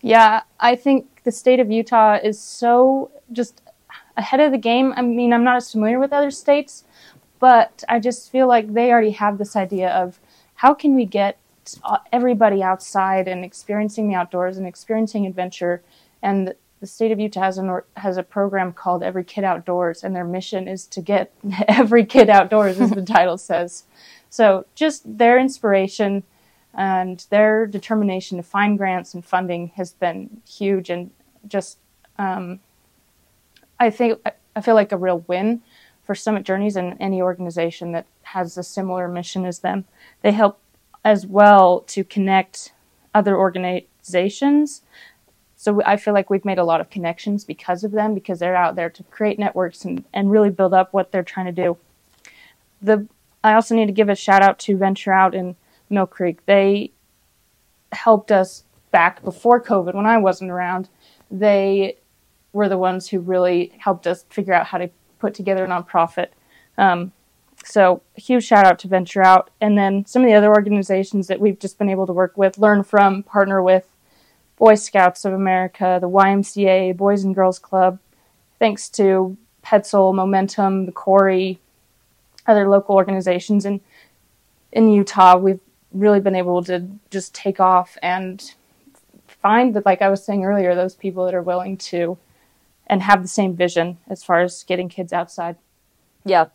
Yeah, 0.00 0.44
I 0.58 0.74
think 0.74 1.24
the 1.24 1.30
state 1.30 1.60
of 1.60 1.70
Utah 1.70 2.18
is 2.24 2.40
so 2.40 3.10
just 3.30 3.60
ahead 4.16 4.40
of 4.40 4.50
the 4.50 4.56
game. 4.56 4.94
I 4.96 5.02
mean, 5.02 5.34
I'm 5.34 5.44
not 5.44 5.56
as 5.56 5.70
familiar 5.70 5.98
with 5.98 6.10
other 6.10 6.30
states, 6.30 6.84
but 7.38 7.84
I 7.86 8.00
just 8.00 8.32
feel 8.32 8.48
like 8.48 8.72
they 8.72 8.90
already 8.90 9.10
have 9.10 9.36
this 9.36 9.56
idea 9.56 9.90
of 9.90 10.18
how 10.54 10.72
can 10.72 10.94
we 10.94 11.04
get 11.04 11.36
everybody 12.10 12.62
outside 12.62 13.28
and 13.28 13.44
experiencing 13.44 14.08
the 14.08 14.14
outdoors 14.14 14.56
and 14.56 14.66
experiencing 14.66 15.26
adventure 15.26 15.82
and 16.22 16.54
the 16.82 16.88
state 16.88 17.12
of 17.12 17.20
Utah 17.20 17.42
has, 17.42 17.58
an, 17.58 17.80
has 17.96 18.16
a 18.16 18.24
program 18.24 18.72
called 18.72 19.04
Every 19.04 19.22
Kid 19.22 19.44
Outdoors, 19.44 20.02
and 20.02 20.16
their 20.16 20.24
mission 20.24 20.66
is 20.66 20.84
to 20.88 21.00
get 21.00 21.32
every 21.68 22.04
kid 22.04 22.28
outdoors, 22.28 22.80
as 22.80 22.90
the 22.90 23.02
title 23.02 23.38
says. 23.38 23.84
So, 24.28 24.66
just 24.74 25.18
their 25.18 25.38
inspiration 25.38 26.24
and 26.74 27.24
their 27.30 27.68
determination 27.68 28.36
to 28.38 28.42
find 28.42 28.76
grants 28.76 29.14
and 29.14 29.24
funding 29.24 29.68
has 29.76 29.92
been 29.92 30.42
huge, 30.44 30.90
and 30.90 31.12
just 31.46 31.78
um, 32.18 32.58
I 33.78 33.88
think 33.88 34.20
I 34.56 34.60
feel 34.60 34.74
like 34.74 34.90
a 34.90 34.96
real 34.96 35.20
win 35.28 35.62
for 36.02 36.16
Summit 36.16 36.42
Journeys 36.42 36.74
and 36.74 36.96
any 36.98 37.22
organization 37.22 37.92
that 37.92 38.06
has 38.22 38.58
a 38.58 38.64
similar 38.64 39.06
mission 39.06 39.46
as 39.46 39.60
them. 39.60 39.84
They 40.22 40.32
help 40.32 40.58
as 41.04 41.26
well 41.28 41.82
to 41.88 42.02
connect 42.02 42.72
other 43.14 43.36
organizations. 43.36 44.82
So 45.62 45.80
I 45.86 45.96
feel 45.96 46.12
like 46.12 46.28
we've 46.28 46.44
made 46.44 46.58
a 46.58 46.64
lot 46.64 46.80
of 46.80 46.90
connections 46.90 47.44
because 47.44 47.84
of 47.84 47.92
them, 47.92 48.14
because 48.14 48.40
they're 48.40 48.56
out 48.56 48.74
there 48.74 48.90
to 48.90 49.04
create 49.04 49.38
networks 49.38 49.84
and, 49.84 50.04
and 50.12 50.28
really 50.28 50.50
build 50.50 50.74
up 50.74 50.92
what 50.92 51.12
they're 51.12 51.22
trying 51.22 51.46
to 51.46 51.52
do. 51.52 51.76
The 52.80 53.06
I 53.44 53.54
also 53.54 53.76
need 53.76 53.86
to 53.86 53.92
give 53.92 54.08
a 54.08 54.16
shout 54.16 54.42
out 54.42 54.58
to 54.58 54.76
Venture 54.76 55.12
Out 55.12 55.36
in 55.36 55.54
Mill 55.88 56.06
Creek. 56.08 56.44
They 56.46 56.90
helped 57.92 58.32
us 58.32 58.64
back 58.90 59.22
before 59.22 59.62
COVID 59.62 59.94
when 59.94 60.04
I 60.04 60.18
wasn't 60.18 60.50
around. 60.50 60.88
They 61.30 61.98
were 62.52 62.68
the 62.68 62.76
ones 62.76 63.10
who 63.10 63.20
really 63.20 63.72
helped 63.78 64.08
us 64.08 64.24
figure 64.30 64.54
out 64.54 64.66
how 64.66 64.78
to 64.78 64.90
put 65.20 65.32
together 65.32 65.64
a 65.64 65.68
nonprofit. 65.68 66.30
Um, 66.76 67.12
so 67.64 68.02
huge 68.16 68.42
shout 68.42 68.66
out 68.66 68.80
to 68.80 68.88
Venture 68.88 69.22
Out, 69.22 69.50
and 69.60 69.78
then 69.78 70.06
some 70.06 70.22
of 70.22 70.28
the 70.28 70.34
other 70.34 70.52
organizations 70.52 71.28
that 71.28 71.38
we've 71.38 71.60
just 71.60 71.78
been 71.78 71.88
able 71.88 72.08
to 72.08 72.12
work 72.12 72.36
with, 72.36 72.58
learn 72.58 72.82
from, 72.82 73.22
partner 73.22 73.62
with. 73.62 73.86
Boy 74.62 74.76
Scouts 74.76 75.24
of 75.24 75.32
America, 75.32 75.98
the 76.00 76.08
YMCA, 76.08 76.96
Boys 76.96 77.24
and 77.24 77.34
Girls 77.34 77.58
Club, 77.58 77.98
thanks 78.60 78.88
to 78.90 79.36
Petzl, 79.64 80.14
Momentum, 80.14 80.86
the 80.86 80.92
Quarry, 80.92 81.58
other 82.46 82.68
local 82.68 82.94
organizations 82.94 83.66
in 83.66 83.80
in 84.70 84.92
Utah, 84.92 85.36
we've 85.36 85.58
really 85.92 86.20
been 86.20 86.36
able 86.36 86.62
to 86.62 86.86
just 87.10 87.34
take 87.34 87.58
off 87.58 87.98
and 88.04 88.54
find 89.26 89.74
that, 89.74 89.84
like 89.84 90.00
I 90.00 90.08
was 90.08 90.24
saying 90.24 90.44
earlier, 90.44 90.76
those 90.76 90.94
people 90.94 91.24
that 91.24 91.34
are 91.34 91.42
willing 91.42 91.76
to 91.78 92.16
and 92.86 93.02
have 93.02 93.20
the 93.20 93.28
same 93.28 93.56
vision 93.56 93.98
as 94.08 94.22
far 94.22 94.42
as 94.42 94.62
getting 94.62 94.88
kids 94.88 95.12
outside. 95.12 95.56
Yeah. 96.24 96.50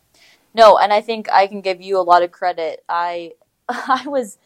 No, 0.54 0.78
and 0.78 0.94
I 0.94 1.02
think 1.02 1.30
I 1.30 1.46
can 1.46 1.60
give 1.60 1.82
you 1.82 2.00
a 2.00 2.08
lot 2.08 2.22
of 2.22 2.32
credit. 2.32 2.82
I 2.88 3.34
I 3.68 4.04
was 4.06 4.38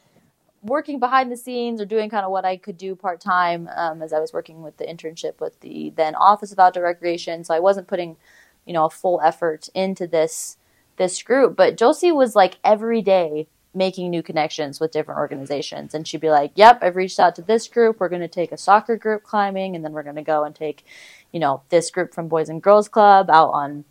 working 0.62 1.00
behind 1.00 1.30
the 1.30 1.36
scenes 1.36 1.80
or 1.80 1.84
doing 1.84 2.08
kind 2.08 2.24
of 2.24 2.30
what 2.30 2.44
I 2.44 2.56
could 2.56 2.78
do 2.78 2.94
part 2.94 3.20
time 3.20 3.68
um, 3.74 4.00
as 4.00 4.12
I 4.12 4.20
was 4.20 4.32
working 4.32 4.62
with 4.62 4.76
the 4.76 4.84
internship 4.84 5.40
with 5.40 5.58
the 5.60 5.92
then 5.96 6.14
Office 6.14 6.52
of 6.52 6.58
Outdoor 6.58 6.84
Recreation. 6.84 7.44
So 7.44 7.54
I 7.54 7.60
wasn't 7.60 7.88
putting, 7.88 8.16
you 8.64 8.72
know, 8.72 8.86
a 8.86 8.90
full 8.90 9.20
effort 9.22 9.68
into 9.74 10.06
this 10.06 10.56
this 10.96 11.22
group. 11.22 11.56
But 11.56 11.76
Josie 11.76 12.12
was 12.12 12.36
like 12.36 12.58
every 12.62 13.02
day 13.02 13.48
making 13.74 14.10
new 14.10 14.22
connections 14.22 14.78
with 14.78 14.92
different 14.92 15.18
organizations. 15.18 15.94
And 15.94 16.06
she'd 16.06 16.20
be 16.20 16.30
like, 16.30 16.52
Yep, 16.54 16.80
I've 16.82 16.96
reached 16.96 17.18
out 17.18 17.34
to 17.36 17.42
this 17.42 17.66
group. 17.68 17.98
We're 17.98 18.08
going 18.08 18.20
to 18.20 18.28
take 18.28 18.52
a 18.52 18.56
soccer 18.56 18.96
group 18.96 19.22
climbing, 19.22 19.74
and 19.74 19.84
then 19.84 19.92
we're 19.92 20.02
going 20.02 20.16
to 20.16 20.22
go 20.22 20.44
and 20.44 20.54
take, 20.54 20.84
you 21.32 21.40
know, 21.40 21.62
this 21.70 21.90
group 21.90 22.14
from 22.14 22.28
Boys 22.28 22.48
and 22.48 22.62
Girls 22.62 22.88
Club 22.88 23.30
out 23.30 23.50
on 23.50 23.84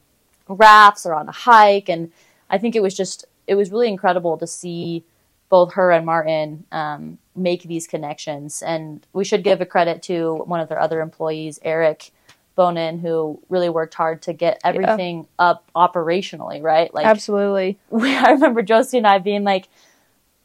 rafts 0.47 1.05
or 1.05 1.13
on 1.15 1.27
a 1.27 1.33
hike. 1.33 1.89
And 1.89 2.11
I 2.49 2.57
think 2.57 2.75
it 2.75 2.81
was 2.81 2.95
just, 2.95 3.25
it 3.47 3.55
was 3.55 3.71
really 3.71 3.87
incredible 3.87 4.37
to 4.37 4.47
see 4.47 5.03
both 5.51 5.73
her 5.73 5.91
and 5.91 6.05
Martin 6.05 6.65
um, 6.71 7.17
make 7.35 7.63
these 7.63 7.85
connections. 7.85 8.63
And 8.63 9.05
we 9.11 9.25
should 9.25 9.43
give 9.43 9.59
a 9.59 9.65
credit 9.65 10.01
to 10.03 10.35
one 10.45 10.61
of 10.61 10.69
their 10.69 10.79
other 10.79 11.01
employees, 11.01 11.59
Eric 11.61 12.11
Bonin, 12.55 12.99
who 12.99 13.37
really 13.49 13.67
worked 13.67 13.93
hard 13.93 14.21
to 14.23 14.33
get 14.33 14.61
everything 14.63 15.17
yeah. 15.17 15.49
up 15.49 15.69
operationally, 15.75 16.63
right? 16.63 16.91
Like 16.93 17.05
absolutely. 17.05 17.77
We, 17.89 18.15
I 18.15 18.31
remember 18.31 18.61
Josie 18.61 18.97
and 18.97 19.05
I 19.05 19.17
being 19.17 19.43
like, 19.43 19.67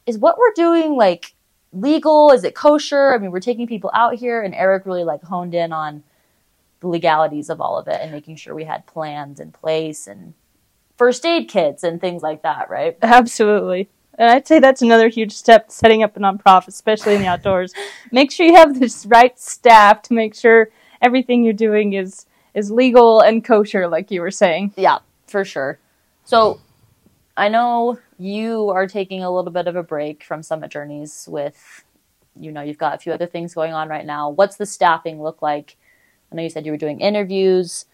"Is 0.05 0.17
what 0.17 0.37
we're 0.37 0.53
doing 0.53 0.97
like 0.97 1.33
legal? 1.71 2.31
Is 2.31 2.43
it 2.43 2.53
kosher? 2.53 3.13
I 3.13 3.17
mean, 3.17 3.31
we're 3.31 3.39
taking 3.39 3.65
people 3.65 3.89
out 3.93 4.15
here." 4.15 4.41
And 4.41 4.53
Eric 4.53 4.85
really 4.85 5.05
like 5.05 5.23
honed 5.23 5.55
in 5.55 5.71
on 5.71 6.03
the 6.81 6.89
legalities 6.89 7.49
of 7.49 7.61
all 7.61 7.77
of 7.77 7.87
it 7.87 7.99
and 8.01 8.11
making 8.11 8.35
sure 8.35 8.53
we 8.53 8.65
had 8.65 8.85
plans 8.85 9.39
in 9.39 9.53
place 9.53 10.05
and 10.05 10.33
first 10.97 11.25
aid 11.25 11.47
kits 11.47 11.83
and 11.83 12.01
things 12.01 12.21
like 12.21 12.41
that, 12.41 12.69
right? 12.69 12.97
Absolutely. 13.01 13.89
And 14.17 14.29
I'd 14.29 14.47
say 14.47 14.59
that's 14.59 14.81
another 14.81 15.09
huge 15.09 15.31
step 15.31 15.71
setting 15.71 16.01
up 16.03 16.17
a 16.17 16.19
nonprofit, 16.19 16.69
especially 16.69 17.15
in 17.15 17.21
the 17.21 17.27
outdoors. 17.27 17.73
make 18.11 18.31
sure 18.31 18.45
you 18.45 18.55
have 18.55 18.79
this 18.79 19.05
right 19.05 19.37
staff 19.39 20.01
to 20.03 20.13
make 20.13 20.33
sure 20.33 20.69
everything 21.01 21.43
you're 21.43 21.53
doing 21.53 21.93
is 21.93 22.25
is 22.53 22.71
legal 22.71 23.21
and 23.21 23.45
kosher, 23.45 23.87
like 23.87 24.09
you 24.09 24.19
were 24.19 24.31
saying. 24.31 24.73
Yeah, 24.75 24.97
for 25.27 25.45
sure. 25.45 25.77
So 26.25 26.59
I 27.37 27.49
know 27.49 27.99
you 28.17 28.69
are 28.69 28.87
taking 28.87 29.23
a 29.23 29.29
little 29.29 29.51
bit 29.51 29.67
of 29.67 29.75
a 29.75 29.83
break 29.83 30.23
from 30.23 30.41
Summit 30.41 30.71
Journeys 30.71 31.27
with, 31.29 31.85
you 32.35 32.51
know, 32.51 32.61
you've 32.61 32.79
got 32.79 32.95
a 32.95 32.97
few 32.97 33.11
other 33.11 33.27
things 33.27 33.53
going 33.53 33.73
on 33.73 33.89
right 33.89 34.05
now. 34.05 34.31
What's 34.31 34.57
the 34.57 34.65
staffing 34.65 35.21
look 35.21 35.43
like? 35.43 35.77
I 36.31 36.35
know 36.35 36.41
you 36.41 36.49
said 36.49 36.65
you 36.65 36.71
were 36.71 36.79
doing 36.79 36.99
interviews. 36.99 37.85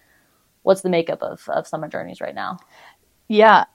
What's 0.62 0.82
the 0.82 0.90
makeup 0.90 1.22
of, 1.22 1.48
of 1.50 1.68
Summit 1.68 1.92
Journeys 1.92 2.22
right 2.22 2.34
now? 2.34 2.60
Yeah. 3.28 3.66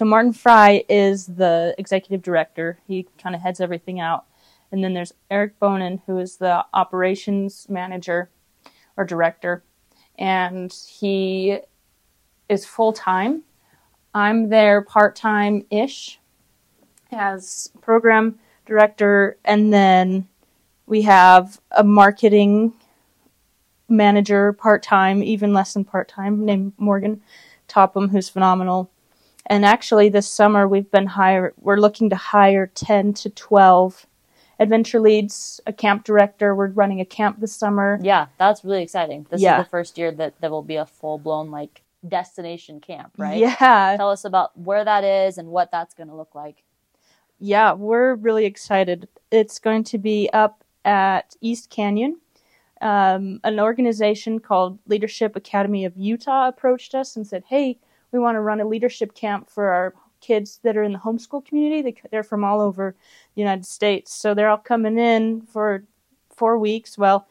So 0.00 0.06
Martin 0.06 0.32
Fry 0.32 0.82
is 0.88 1.26
the 1.26 1.74
executive 1.76 2.22
director. 2.22 2.78
He 2.88 3.06
kind 3.22 3.34
of 3.34 3.42
heads 3.42 3.60
everything 3.60 4.00
out. 4.00 4.24
And 4.72 4.82
then 4.82 4.94
there's 4.94 5.12
Eric 5.30 5.58
Bonin, 5.58 6.00
who 6.06 6.16
is 6.16 6.38
the 6.38 6.64
operations 6.72 7.66
manager 7.68 8.30
or 8.96 9.04
director, 9.04 9.62
and 10.18 10.72
he 10.72 11.58
is 12.48 12.64
full 12.64 12.94
time. 12.94 13.42
I'm 14.14 14.48
there 14.48 14.80
part 14.80 15.16
time 15.16 15.66
ish 15.68 16.18
as 17.12 17.70
program 17.82 18.38
director, 18.64 19.36
and 19.44 19.70
then 19.70 20.28
we 20.86 21.02
have 21.02 21.60
a 21.72 21.84
marketing 21.84 22.72
manager 23.86 24.54
part 24.54 24.82
time, 24.82 25.22
even 25.22 25.52
less 25.52 25.74
than 25.74 25.84
part 25.84 26.08
time, 26.08 26.46
named 26.46 26.72
Morgan 26.78 27.20
Topham, 27.68 28.08
who's 28.08 28.30
phenomenal. 28.30 28.90
And 29.46 29.64
actually, 29.64 30.08
this 30.08 30.28
summer 30.28 30.68
we've 30.68 30.90
been 30.90 31.06
hire. 31.06 31.54
We're 31.60 31.78
looking 31.78 32.10
to 32.10 32.16
hire 32.16 32.66
ten 32.68 33.12
to 33.14 33.30
twelve 33.30 34.06
Adventure 34.60 35.00
Leads, 35.00 35.60
a 35.66 35.72
camp 35.72 36.04
director. 36.04 36.54
We're 36.54 36.68
running 36.68 37.00
a 37.00 37.04
camp 37.06 37.40
this 37.40 37.56
summer. 37.56 37.98
Yeah, 38.02 38.26
that's 38.36 38.62
really 38.62 38.82
exciting. 38.82 39.26
This 39.30 39.40
yeah. 39.40 39.58
is 39.58 39.64
the 39.64 39.70
first 39.70 39.96
year 39.96 40.12
that 40.12 40.34
there 40.40 40.50
will 40.50 40.62
be 40.62 40.76
a 40.76 40.84
full 40.84 41.16
blown 41.16 41.50
like 41.50 41.82
destination 42.06 42.80
camp, 42.80 43.14
right? 43.16 43.38
Yeah. 43.38 43.94
Tell 43.96 44.10
us 44.10 44.24
about 44.24 44.56
where 44.58 44.84
that 44.84 45.02
is 45.02 45.38
and 45.38 45.48
what 45.48 45.70
that's 45.70 45.94
going 45.94 46.08
to 46.08 46.14
look 46.14 46.34
like. 46.34 46.62
Yeah, 47.38 47.72
we're 47.72 48.14
really 48.16 48.44
excited. 48.44 49.08
It's 49.30 49.58
going 49.58 49.84
to 49.84 49.98
be 49.98 50.28
up 50.34 50.62
at 50.84 51.36
East 51.40 51.70
Canyon. 51.70 52.20
Um, 52.82 53.40
an 53.44 53.60
organization 53.60 54.40
called 54.40 54.78
Leadership 54.86 55.36
Academy 55.36 55.86
of 55.86 55.96
Utah 55.96 56.48
approached 56.48 56.94
us 56.94 57.16
and 57.16 57.26
said, 57.26 57.44
"Hey, 57.48 57.78
we 58.12 58.18
want 58.18 58.36
to 58.36 58.40
run 58.40 58.60
a 58.60 58.66
leadership 58.66 59.14
camp 59.14 59.48
for 59.48 59.70
our 59.70 59.94
kids 60.20 60.60
that 60.62 60.76
are 60.76 60.82
in 60.82 60.92
the 60.92 60.98
homeschool 60.98 61.44
community. 61.44 61.96
They, 62.10 62.16
are 62.16 62.22
from 62.22 62.44
all 62.44 62.60
over 62.60 62.94
the 63.34 63.40
United 63.40 63.66
States. 63.66 64.12
So 64.12 64.34
they're 64.34 64.50
all 64.50 64.58
coming 64.58 64.98
in 64.98 65.42
for 65.42 65.84
four 66.34 66.58
weeks. 66.58 66.98
Well, 66.98 67.26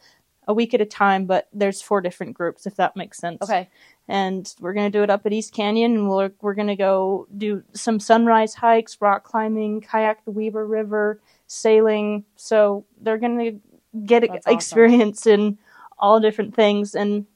a 0.48 0.54
week 0.54 0.74
at 0.74 0.80
a 0.80 0.86
time, 0.86 1.26
but 1.26 1.48
there's 1.52 1.80
four 1.80 2.00
different 2.00 2.34
groups, 2.34 2.66
if 2.66 2.74
that 2.76 2.96
makes 2.96 3.18
sense. 3.18 3.42
Okay. 3.42 3.68
And 4.08 4.52
we're 4.58 4.72
going 4.72 4.90
to 4.90 4.98
do 4.98 5.04
it 5.04 5.10
up 5.10 5.24
at 5.24 5.32
East 5.32 5.54
Canyon, 5.54 5.94
and 5.94 6.10
we're, 6.10 6.32
we're 6.40 6.54
going 6.54 6.66
to 6.66 6.76
go 6.76 7.28
do 7.36 7.62
some 7.72 8.00
sunrise 8.00 8.54
hikes, 8.54 9.00
rock 9.00 9.22
climbing, 9.22 9.80
kayak 9.80 10.24
the 10.24 10.32
Weber 10.32 10.66
River, 10.66 11.20
sailing. 11.46 12.24
So 12.34 12.84
they're 13.00 13.18
going 13.18 13.38
to 13.38 14.00
get 14.04 14.24
That's 14.26 14.46
experience 14.48 15.20
awesome. 15.20 15.40
in 15.40 15.58
all 15.98 16.18
different 16.18 16.56
things. 16.56 16.96
And 16.96 17.26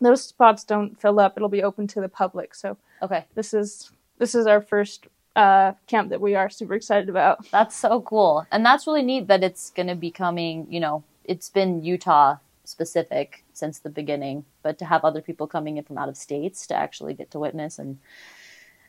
those 0.00 0.22
spots 0.24 0.64
don't 0.64 1.00
fill 1.00 1.20
up. 1.20 1.36
It'll 1.36 1.48
be 1.48 1.62
open 1.62 1.86
to 1.88 2.00
the 2.00 2.08
public. 2.08 2.54
So 2.54 2.76
okay, 3.02 3.24
this 3.34 3.54
is 3.54 3.90
this 4.18 4.34
is 4.34 4.46
our 4.46 4.60
first 4.60 5.06
uh, 5.36 5.72
camp 5.86 6.10
that 6.10 6.20
we 6.20 6.34
are 6.34 6.50
super 6.50 6.74
excited 6.74 7.08
about. 7.08 7.50
That's 7.50 7.76
so 7.76 8.00
cool. 8.02 8.46
And 8.50 8.64
that's 8.64 8.86
really 8.86 9.02
neat 9.02 9.28
that 9.28 9.42
it's 9.42 9.70
going 9.70 9.86
to 9.86 9.94
be 9.94 10.10
coming, 10.10 10.66
you 10.68 10.80
know, 10.80 11.04
it's 11.24 11.48
been 11.48 11.82
Utah 11.82 12.36
specific 12.64 13.44
since 13.52 13.78
the 13.78 13.90
beginning, 13.90 14.44
but 14.62 14.78
to 14.78 14.84
have 14.84 15.04
other 15.04 15.22
people 15.22 15.46
coming 15.46 15.76
in 15.76 15.84
from 15.84 15.98
out 15.98 16.08
of 16.08 16.16
states 16.16 16.66
to 16.68 16.74
actually 16.74 17.14
get 17.14 17.30
to 17.30 17.38
witness 17.38 17.78
and 17.78 17.98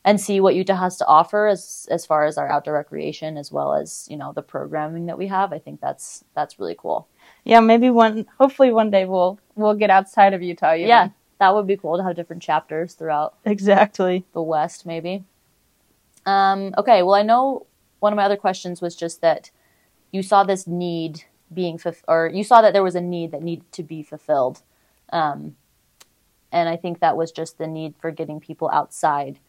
and 0.04 0.20
see 0.20 0.40
what 0.40 0.56
Utah 0.56 0.78
has 0.78 0.98
to 0.98 1.06
offer 1.06 1.46
as 1.46 1.88
as 1.92 2.06
far 2.06 2.26
as 2.26 2.38
our 2.38 2.50
outdoor 2.50 2.74
recreation 2.74 3.38
as 3.38 3.52
well 3.52 3.74
as, 3.74 4.08
you 4.10 4.18
know, 4.18 4.34
the 4.34 4.42
programming 4.42 5.06
that 5.06 5.18
we 5.18 5.28
have, 5.28 5.54
I 5.54 5.60
think 5.60 5.80
that's 5.80 6.26
that's 6.34 6.60
really 6.60 6.76
cool. 6.78 7.08
Yeah, 7.46 7.60
maybe 7.60 7.90
one 7.90 8.26
hopefully 8.40 8.72
one 8.72 8.90
day 8.90 9.06
we'll 9.06 9.40
we'll 9.62 9.76
get 9.76 9.90
outside 9.90 10.34
of 10.34 10.42
Utah. 10.42 10.76
Even. 10.76 10.88
Yeah, 10.88 11.10
that 11.40 11.56
would 11.56 11.68
be 11.68 11.78
cool 11.78 11.98
to 11.98 12.04
have 12.04 12.16
different 12.16 12.42
chapters 12.42 12.94
throughout 12.94 13.36
exactly 13.46 14.26
the 14.34 14.42
West, 14.42 14.86
maybe. 14.86 15.24
Um, 16.26 16.74
okay, 16.78 17.02
well, 17.04 17.16
I 17.16 17.24
know 17.24 17.66
one 18.00 18.14
of 18.14 18.18
my 18.18 18.24
other 18.24 18.38
questions 18.38 18.82
was 18.82 18.96
just 18.96 19.22
that 19.22 19.52
you 20.12 20.22
saw 20.22 20.44
this 20.44 20.68
need 20.68 21.24
being 21.54 21.78
fulf- 21.78 22.04
or 22.08 22.30
you 22.34 22.44
saw 22.44 22.62
that 22.62 22.74
there 22.74 22.84
was 22.84 22.96
a 22.96 23.02
need 23.02 23.32
that 23.32 23.42
needed 23.44 23.72
to 23.72 23.84
be 23.84 24.04
fulfilled, 24.04 24.62
um, 25.12 25.56
and 26.52 26.70
I 26.70 26.78
think 26.78 27.00
that 27.00 27.18
was 27.18 27.32
just 27.32 27.58
the 27.58 27.68
need 27.68 27.96
for 28.00 28.12
getting 28.12 28.40
people 28.40 28.70
outside. 28.72 29.40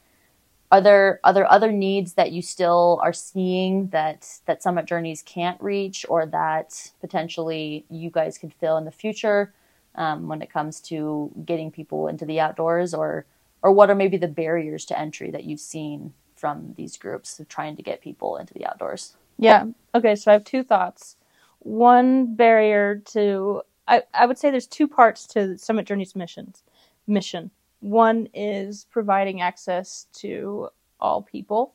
Are 0.71 0.81
there 0.81 1.21
are 1.25 1.35
there 1.35 1.51
other 1.53 1.71
needs 1.71 2.15
that 2.15 2.33
you 2.33 2.41
still 2.41 3.01
are 3.03 3.13
seeing 3.13 3.89
that 3.89 4.27
that 4.47 4.63
Summit 4.63 4.87
Journeys 4.87 5.23
can't 5.23 5.61
reach, 5.61 6.07
or 6.09 6.25
that 6.25 6.93
potentially 7.03 7.85
you 7.91 8.11
guys 8.11 8.39
could 8.39 8.55
fill 8.55 8.79
in 8.79 8.87
the 8.87 8.91
future? 8.91 9.53
Um, 9.95 10.29
when 10.29 10.43
it 10.43 10.53
comes 10.53 10.81
to 10.81 11.31
getting 11.45 11.71
people 11.71 12.09
into 12.09 12.25
the 12.25 12.41
outdoors, 12.41 12.95
or 12.95 13.27
or 13.63 13.73
what 13.73 13.91
are 13.91 13.95
maybe 13.95 14.17
the 14.17 14.29
barriers 14.29 14.85
to 14.87 14.99
entry 14.99 15.31
that 15.31 15.45
you've 15.45 15.61
seen 15.61 16.13
from 16.35 16.75
these 16.77 16.97
groups 16.97 17.39
of 17.39 17.49
trying 17.49 17.77
to 17.77 17.83
get 17.83 18.01
people 18.01 18.37
into 18.37 18.55
the 18.55 18.67
outdoors? 18.67 19.17
Yeah. 19.39 19.67
Okay, 19.95 20.17
so 20.17 20.31
I 20.31 20.35
have 20.35 20.45
two 20.45 20.63
thoughts. 20.63 21.17
One 21.61 22.35
barrier 22.35 23.03
to 23.13 23.63
I, 23.87 24.03
I 24.15 24.27
would 24.27 24.39
say 24.39 24.51
there's 24.51 24.67
two 24.67 24.89
parts 24.89 25.27
to 25.29 25.59
Summit 25.59 25.87
Journey's 25.87 26.17
missions 26.17 26.63
mission. 27.07 27.51
One 27.81 28.29
is 28.33 28.87
providing 28.91 29.41
access 29.41 30.07
to 30.15 30.69
all 31.01 31.23
people. 31.23 31.75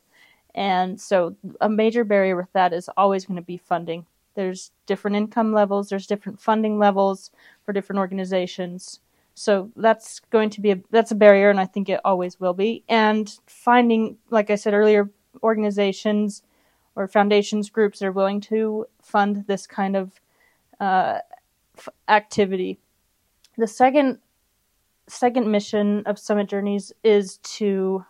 And 0.56 1.00
so 1.00 1.36
a 1.62 1.70
major 1.70 2.04
barrier 2.04 2.36
with 2.36 2.52
that 2.54 2.74
is 2.74 2.90
always 2.98 3.26
going 3.26 3.36
to 3.36 3.42
be 3.42 3.58
funding. 3.58 4.06
There's 4.38 4.72
different 4.86 5.18
income 5.18 5.52
levels, 5.52 5.90
there's 5.90 6.06
different 6.06 6.40
funding 6.40 6.78
levels 6.78 7.32
for 7.66 7.74
different 7.74 7.98
organizations. 7.98 9.00
So 9.34 9.72
that's 9.76 10.20
going 10.20 10.52
to 10.52 10.62
be 10.62 10.72
a 10.72 10.80
that's 10.92 11.12
a 11.12 11.16
barrier 11.16 11.50
and 11.50 11.60
I 11.60 11.66
think 11.66 11.90
it 11.90 12.00
always 12.06 12.40
will 12.40 12.54
be. 12.54 12.84
And 12.88 13.28
finding 13.48 14.18
like 14.30 14.52
I 14.52 14.56
said 14.56 14.76
earlier 14.76 15.10
organizations 15.42 16.44
or 16.96 17.08
foundations 17.08 17.72
groups 17.72 17.98
that 18.00 18.06
are 18.06 18.12
willing 18.12 18.42
to 18.42 18.86
fund 19.02 19.46
this 19.48 19.66
kind 19.66 19.96
of 19.96 20.20
uh, 20.80 21.20
f- 21.76 21.90
activity. 22.08 22.80
The 23.58 23.68
second 23.68 24.20
second 25.08 25.50
mission 25.50 26.04
of 26.06 26.20
Summit 26.20 26.48
Journeys 26.48 26.94
is 27.04 27.38
to 27.38 28.06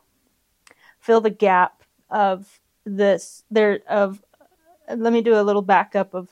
fill 1.00 1.22
the 1.22 1.30
gap 1.30 1.84
of 2.10 2.60
this 2.86 3.44
there 3.52 3.80
of 3.88 4.24
let 4.96 5.14
me 5.14 5.22
do 5.22 5.40
a 5.40 5.44
little 5.44 5.62
backup 5.62 6.14
of 6.14 6.30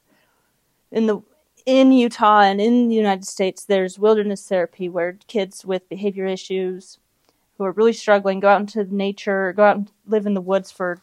in 0.91 1.07
the 1.07 1.21
in 1.65 1.91
Utah 1.91 2.41
and 2.41 2.61
in 2.61 2.89
the 2.89 2.95
United 2.95 3.25
States 3.25 3.65
there's 3.65 3.97
wilderness 3.99 4.47
therapy 4.47 4.87
where 4.87 5.17
kids 5.27 5.65
with 5.65 5.89
behavior 5.89 6.25
issues 6.25 6.99
who 7.57 7.63
are 7.63 7.71
really 7.71 7.93
struggling 7.93 8.39
go 8.39 8.49
out 8.49 8.61
into 8.61 8.83
nature 8.95 9.53
go 9.53 9.63
out 9.63 9.75
and 9.77 9.91
live 10.05 10.25
in 10.25 10.33
the 10.35 10.41
woods 10.41 10.71
for 10.71 10.99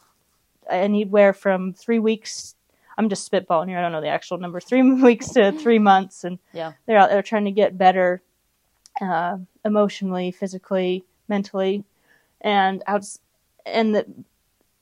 anywhere 0.71 1.33
from 1.33 1.73
three 1.73 1.99
weeks 1.99 2.55
I'm 2.99 3.09
just 3.09 3.31
spitballing 3.31 3.69
here. 3.69 3.79
I 3.79 3.81
don't 3.81 3.93
know 3.93 4.03
the 4.03 4.09
actual 4.09 4.39
number. 4.39 4.61
Three 4.61 4.83
weeks 5.03 5.31
to 5.31 5.53
three 5.53 5.79
months, 5.79 6.25
and 6.25 6.39
Yeah. 6.53 6.73
they're 6.87 6.99
out 6.99 7.09
there 7.09 7.23
trying 7.23 7.47
to 7.47 7.51
get 7.51 7.79
better, 7.79 8.23
uh, 9.01 9.39
emotionally, 9.65 10.31
physically, 10.31 11.05
mentally, 11.29 11.85
and 12.41 12.83
out. 12.87 13.07
And 13.65 13.95
the 13.95 14.07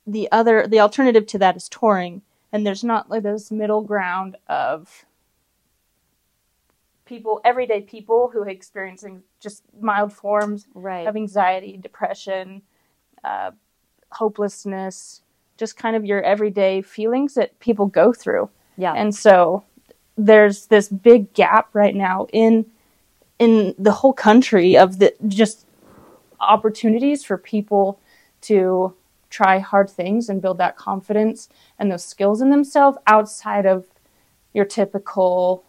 the 0.07 0.31
other 0.33 0.67
the 0.67 0.81
alternative 0.81 1.27
to 1.29 1.39
that 1.39 1.57
is 1.57 1.69
touring, 1.69 2.23
and 2.53 2.67
there's 2.67 2.85
not 2.85 3.11
like 3.11 3.23
this 3.23 3.51
middle 3.51 3.83
ground 3.83 4.37
of 4.49 5.05
people, 7.05 7.41
everyday 7.45 7.81
people 7.81 8.31
who 8.33 8.41
are 8.41 8.49
experiencing 8.49 9.23
just 9.41 9.63
mild 9.81 10.13
forms 10.13 10.67
Right. 10.75 11.07
of 11.07 11.17
anxiety, 11.17 11.77
depression, 11.77 12.63
uh, 13.25 13.51
hopelessness, 14.13 15.23
just 15.57 15.77
kind 15.77 15.97
of 15.97 16.05
your 16.05 16.23
everyday 16.23 16.83
feelings 16.83 17.35
that 17.35 17.59
people 17.61 17.87
go 17.87 18.13
through. 18.13 18.49
yeah. 18.77 18.93
And 18.95 19.15
so 19.15 19.65
there's 20.17 20.67
this 20.67 20.89
big 20.89 21.33
gap 21.35 21.69
right 21.73 21.95
now 21.95 22.27
in 22.33 22.67
in 23.39 23.75
the 23.79 23.93
whole 23.93 24.13
country 24.13 24.77
of 24.77 24.99
the 24.99 25.15
just 25.27 25.65
opportunities 26.41 27.25
for 27.25 27.39
people 27.39 27.99
to 28.43 28.95
try 29.31 29.59
hard 29.59 29.89
things 29.89 30.29
and 30.29 30.43
build 30.43 30.59
that 30.59 30.77
confidence 30.77 31.49
and 31.79 31.91
those 31.91 32.05
skills 32.05 32.41
in 32.41 32.51
themselves 32.51 32.99
outside 33.07 33.65
of 33.65 33.87
your 34.53 34.65
typical 34.65 35.65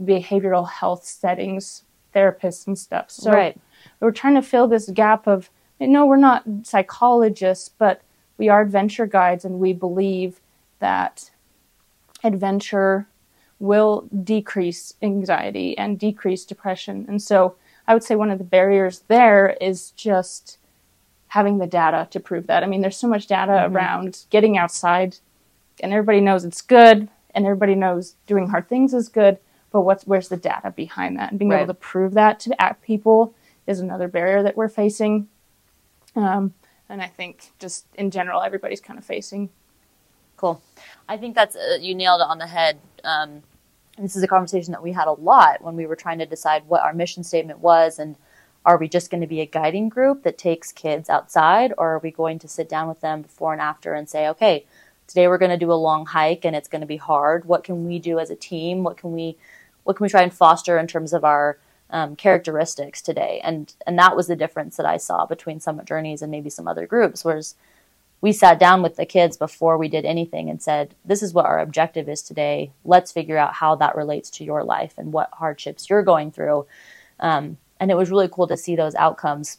behavioral 0.00 0.68
health 0.68 1.04
settings, 1.04 1.84
therapists 2.14 2.66
and 2.66 2.78
stuff. 2.78 3.10
So 3.10 3.32
right. 3.32 3.58
we're 4.00 4.12
trying 4.12 4.34
to 4.34 4.42
fill 4.42 4.68
this 4.68 4.88
gap 4.90 5.26
of 5.26 5.50
no, 5.80 6.04
we're 6.04 6.16
not 6.16 6.44
psychologists, 6.64 7.70
but 7.70 8.02
we 8.36 8.48
are 8.50 8.60
adventure 8.60 9.06
guides, 9.06 9.44
and 9.46 9.58
we 9.58 9.72
believe 9.72 10.40
that 10.78 11.30
adventure 12.22 13.08
will 13.58 14.08
decrease 14.22 14.94
anxiety 15.02 15.76
and 15.76 15.98
decrease 15.98 16.44
depression. 16.44 17.06
And 17.08 17.20
so 17.20 17.56
I 17.86 17.94
would 17.94 18.02
say 18.02 18.14
one 18.14 18.30
of 18.30 18.38
the 18.38 18.44
barriers 18.44 19.04
there 19.08 19.56
is 19.60 19.90
just 19.92 20.58
having 21.30 21.58
the 21.58 21.66
data 21.66 22.08
to 22.10 22.18
prove 22.20 22.46
that. 22.48 22.62
I 22.64 22.66
mean, 22.66 22.80
there's 22.80 22.96
so 22.96 23.06
much 23.08 23.26
data 23.28 23.66
around 23.66 24.24
getting 24.30 24.58
outside, 24.58 25.16
and 25.80 25.92
everybody 25.92 26.20
knows 26.20 26.44
it's 26.44 26.60
good, 26.60 27.08
and 27.34 27.44
everybody 27.46 27.76
knows 27.76 28.16
doing 28.26 28.48
hard 28.48 28.68
things 28.68 28.92
is 28.92 29.08
good. 29.08 29.38
But 29.70 29.82
what's 29.82 30.04
where's 30.04 30.28
the 30.28 30.36
data 30.36 30.72
behind 30.72 31.16
that? 31.18 31.30
And 31.30 31.38
being 31.38 31.50
Right. 31.52 31.58
able 31.62 31.68
to 31.68 31.74
prove 31.74 32.14
that 32.14 32.40
to 32.40 32.60
act 32.60 32.82
people 32.82 33.32
is 33.66 33.78
another 33.78 34.08
barrier 34.08 34.42
that 34.42 34.56
we're 34.56 34.68
facing. 34.68 35.28
Um, 36.16 36.54
and 36.88 37.00
I 37.00 37.06
think 37.06 37.52
just 37.60 37.86
in 37.94 38.10
general, 38.10 38.42
everybody's 38.42 38.80
kind 38.80 38.98
of 38.98 39.04
facing. 39.04 39.50
Cool. 40.36 40.60
I 41.08 41.16
think 41.16 41.36
that's 41.36 41.54
uh, 41.54 41.78
you 41.80 41.94
nailed 41.94 42.20
it 42.22 42.26
on 42.26 42.38
the 42.38 42.48
head. 42.48 42.80
Um, 43.04 43.44
this 43.96 44.16
is 44.16 44.22
a 44.24 44.26
conversation 44.26 44.72
that 44.72 44.82
we 44.82 44.90
had 44.90 45.06
a 45.06 45.12
lot 45.12 45.62
when 45.62 45.76
we 45.76 45.86
were 45.86 45.94
trying 45.94 46.18
to 46.18 46.26
decide 46.26 46.64
what 46.66 46.82
our 46.82 46.92
mission 46.92 47.22
statement 47.22 47.60
was 47.60 48.00
and 48.00 48.16
are 48.64 48.76
we 48.76 48.88
just 48.88 49.10
going 49.10 49.20
to 49.20 49.26
be 49.26 49.40
a 49.40 49.46
guiding 49.46 49.88
group 49.88 50.22
that 50.22 50.38
takes 50.38 50.72
kids 50.72 51.08
outside 51.08 51.72
or 51.78 51.94
are 51.94 51.98
we 51.98 52.10
going 52.10 52.38
to 52.38 52.48
sit 52.48 52.68
down 52.68 52.88
with 52.88 53.00
them 53.00 53.22
before 53.22 53.52
and 53.52 53.62
after 53.62 53.94
and 53.94 54.08
say 54.08 54.28
okay 54.28 54.64
today 55.06 55.28
we're 55.28 55.38
going 55.38 55.50
to 55.50 55.56
do 55.56 55.72
a 55.72 55.74
long 55.74 56.06
hike 56.06 56.44
and 56.44 56.54
it's 56.54 56.68
going 56.68 56.80
to 56.80 56.86
be 56.86 56.96
hard 56.96 57.44
what 57.44 57.64
can 57.64 57.86
we 57.86 57.98
do 57.98 58.18
as 58.18 58.30
a 58.30 58.36
team 58.36 58.82
what 58.82 58.96
can 58.96 59.12
we 59.12 59.36
what 59.84 59.96
can 59.96 60.04
we 60.04 60.10
try 60.10 60.22
and 60.22 60.34
foster 60.34 60.78
in 60.78 60.86
terms 60.86 61.12
of 61.12 61.24
our 61.24 61.58
um, 61.90 62.14
characteristics 62.14 63.02
today 63.02 63.40
and 63.42 63.74
and 63.86 63.98
that 63.98 64.14
was 64.14 64.26
the 64.26 64.36
difference 64.36 64.76
that 64.76 64.86
i 64.86 64.96
saw 64.96 65.26
between 65.26 65.58
summit 65.58 65.86
journeys 65.86 66.22
and 66.22 66.30
maybe 66.30 66.50
some 66.50 66.68
other 66.68 66.86
groups 66.86 67.24
whereas 67.24 67.54
we 68.20 68.32
sat 68.32 68.58
down 68.58 68.82
with 68.82 68.96
the 68.96 69.06
kids 69.06 69.36
before 69.36 69.78
we 69.78 69.88
did 69.88 70.04
anything 70.04 70.50
and 70.50 70.60
said, 70.62 70.94
This 71.04 71.22
is 71.22 71.32
what 71.32 71.46
our 71.46 71.58
objective 71.58 72.08
is 72.08 72.22
today. 72.22 72.72
Let's 72.84 73.12
figure 73.12 73.38
out 73.38 73.54
how 73.54 73.76
that 73.76 73.96
relates 73.96 74.28
to 74.30 74.44
your 74.44 74.62
life 74.62 74.94
and 74.98 75.12
what 75.12 75.30
hardships 75.32 75.88
you're 75.88 76.02
going 76.02 76.30
through. 76.30 76.66
Um, 77.18 77.56
and 77.80 77.90
it 77.90 77.96
was 77.96 78.10
really 78.10 78.28
cool 78.28 78.46
to 78.46 78.56
see 78.56 78.76
those 78.76 78.94
outcomes. 78.94 79.58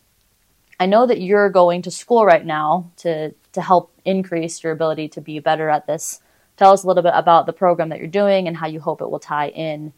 I 0.79 0.85
know 0.85 1.05
that 1.05 1.21
you're 1.21 1.49
going 1.49 1.81
to 1.83 1.91
school 1.91 2.25
right 2.25 2.45
now 2.45 2.91
to, 2.97 3.33
to 3.53 3.61
help 3.61 3.91
increase 4.05 4.63
your 4.63 4.71
ability 4.71 5.09
to 5.09 5.21
be 5.21 5.39
better 5.39 5.69
at 5.69 5.87
this. 5.87 6.21
Tell 6.57 6.71
us 6.71 6.83
a 6.83 6.87
little 6.87 7.03
bit 7.03 7.13
about 7.15 7.45
the 7.45 7.53
program 7.53 7.89
that 7.89 7.99
you're 7.99 8.07
doing 8.07 8.47
and 8.47 8.57
how 8.57 8.67
you 8.67 8.79
hope 8.79 9.01
it 9.01 9.09
will 9.09 9.19
tie 9.19 9.49
in 9.49 9.93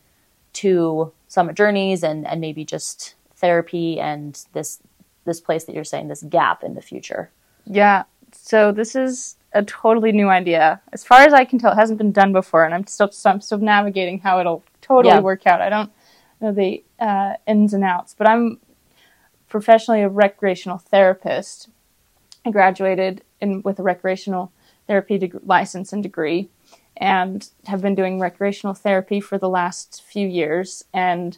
to 0.54 1.12
Summit 1.28 1.56
Journeys 1.56 2.04
and, 2.04 2.26
and 2.26 2.42
maybe 2.42 2.66
just 2.66 3.16
therapy 3.36 4.00
and 4.00 4.42
this 4.54 4.80
this 5.26 5.40
place 5.40 5.64
that 5.64 5.74
you're 5.74 5.86
saying, 5.86 6.10
this 6.10 6.24
gap 6.24 6.64
in 6.64 6.74
the 6.76 6.82
future. 6.82 7.32
Yeah. 7.66 8.04
So 8.34 8.74
this 8.74 8.94
is 8.94 9.38
a 9.54 9.64
totally 9.64 10.12
new 10.12 10.28
idea. 10.28 10.82
As 10.92 11.04
far 11.06 11.22
as 11.22 11.34
I 11.34 11.46
can 11.46 11.60
tell, 11.60 11.72
it 11.72 11.76
hasn't 11.76 11.98
been 11.98 12.12
done 12.12 12.34
before, 12.34 12.66
and 12.66 12.74
I'm 12.74 12.86
still 12.88 13.10
I'm 13.26 13.40
still 13.42 13.60
navigating 13.60 14.20
how 14.20 14.40
it'll 14.40 14.64
totally 14.82 15.14
Yeah. 15.14 15.22
work 15.22 15.48
out. 15.48 15.62
I 15.62 15.70
don't 15.70 15.92
know 16.42 16.52
the 16.52 16.84
uh, 17.04 17.36
ins 17.46 17.74
and 17.74 17.84
outs, 17.84 18.16
but 18.18 18.28
I'm 18.28 18.60
professionally 19.50 20.02
a 20.02 20.10
recreational 20.10 20.78
therapist. 20.78 21.70
I 22.46 22.52
graduated 22.52 23.24
in 23.42 23.62
with 23.62 23.78
a 23.78 23.84
recreational 23.84 24.52
therapy 24.88 25.18
deg- 25.18 25.40
license 25.44 25.92
and 25.92 26.02
degree, 26.02 26.50
and 26.96 27.50
have 27.66 27.82
been 27.82 27.94
doing 27.94 28.20
recreational 28.20 28.74
therapy 28.74 29.20
for 29.20 29.38
the 29.38 29.50
last 29.50 30.02
few 30.02 30.28
years. 30.28 30.86
And 30.94 31.38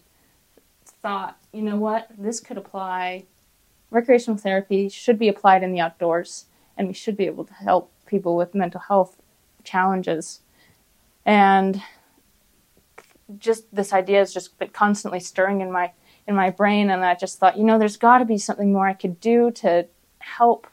thought, 1.02 1.38
you 1.52 1.62
know 1.62 1.78
what, 1.78 2.08
this 2.18 2.40
could 2.40 2.58
apply. 2.58 3.26
Recreational 3.92 4.38
therapy 4.38 4.88
should 4.90 5.20
be 5.20 5.28
applied 5.28 5.64
in 5.64 5.72
the 5.72 5.80
outdoors 5.80 6.46
and 6.78 6.88
we 6.88 6.94
should 6.94 7.18
be 7.18 7.26
able 7.26 7.46
to 7.46 7.54
help 7.54 7.92
people 8.06 8.36
with 8.36 8.56
mental 8.56 8.82
health 8.82 9.18
challenges. 9.64 10.42
And 11.26 11.82
just 13.40 13.74
this 13.74 13.94
idea 13.94 14.20
has 14.20 14.34
just 14.34 14.58
been 14.60 14.70
constantly 14.70 15.20
stirring 15.20 15.62
in 15.62 15.72
my 15.72 15.92
in 16.28 16.36
my 16.36 16.50
brain 16.50 16.90
and 16.90 17.04
I 17.06 17.16
just 17.16 17.38
thought, 17.40 17.58
you 17.58 17.64
know, 17.64 17.78
there's 17.78 17.98
got 17.98 18.18
to 18.18 18.26
be 18.26 18.38
something 18.38 18.74
more 18.74 18.88
I 18.88 18.94
could 18.94 19.20
do 19.20 19.52
to 19.52 19.88
help 20.20 20.68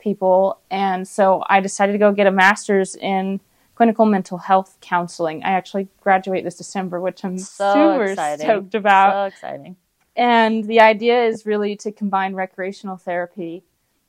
people. 0.00 0.58
And 0.70 1.06
so 1.06 1.44
I 1.48 1.60
decided 1.60 1.92
to 1.92 1.98
go 1.98 2.12
get 2.12 2.26
a 2.26 2.32
master's 2.32 2.96
in 2.96 3.40
clinical 3.76 4.06
mental 4.06 4.38
health 4.38 4.76
counseling. 4.80 5.42
I 5.44 5.52
actually 5.52 5.88
graduate 6.00 6.44
this 6.44 6.56
December, 6.56 7.00
which 7.00 7.24
I'm 7.24 7.38
So 7.38 7.72
super 7.72 8.04
exciting. 8.10 8.46
stoked 8.46 8.74
about. 8.74 9.12
So 9.12 9.24
exciting. 9.34 9.76
And 10.16 10.64
the 10.64 10.80
idea 10.80 11.24
is 11.24 11.46
really 11.46 11.76
to 11.76 11.92
combine 11.92 12.34
recreational 12.34 12.96
therapy 12.96 13.62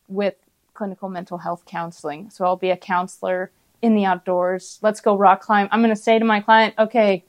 with 0.08 0.36
clinical 0.74 1.08
mental 1.08 1.38
health 1.38 1.66
counseling. 1.66 2.30
So 2.30 2.46
I'll 2.46 2.58
be 2.58 2.72
a 2.72 2.78
counselor 2.78 3.52
in 3.82 3.96
the 3.96 4.06
outdoors. 4.06 4.80
Let's 4.82 5.00
go 5.02 5.16
rock 5.16 5.42
climb. 5.42 5.70
I'm 5.72 5.82
going 5.82 5.96
to 5.96 6.02
say 6.02 6.20
to 6.20 6.26
my 6.26 6.42
client, 6.42 6.74
okay, 6.78 7.24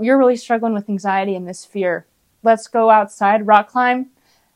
you're 0.00 0.18
really 0.18 0.36
struggling 0.36 0.74
with 0.74 0.88
anxiety 0.88 1.34
and 1.34 1.46
this 1.48 1.64
fear. 1.64 2.06
Let's 2.42 2.66
go 2.68 2.90
outside, 2.90 3.46
rock 3.46 3.68
climb, 3.68 4.10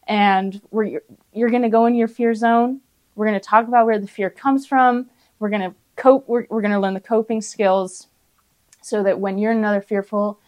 and 0.07 0.61
we're, 0.70 1.01
you're 1.33 1.51
going 1.51 1.62
to 1.62 1.68
go 1.68 1.87
in 1.87 1.94
your 1.94 2.09
fear 2.09 2.35
zone. 2.35 2.81
We're 3.14 3.27
going 3.27 3.40
to 3.40 3.44
talk 3.46 3.66
about 3.66 3.87
where 3.87 3.98
the 3.98 4.07
fear 4.07 4.31
comes 4.31 4.66
from. 4.66 5.09
We're 5.38 5.48
going 5.51 5.62
to 5.70 5.74
cope. 5.96 6.29
We're, 6.29 6.46
we're 6.51 6.61
going 6.62 6.72
to 6.72 6.79
learn 6.81 6.94
the 6.94 7.01
coping 7.01 7.40
skills 7.40 8.09
so 8.83 9.03
that 9.03 9.18
when 9.20 9.38
you're 9.38 9.53
in 9.53 9.59
another 9.59 9.81
fearful 9.81 10.38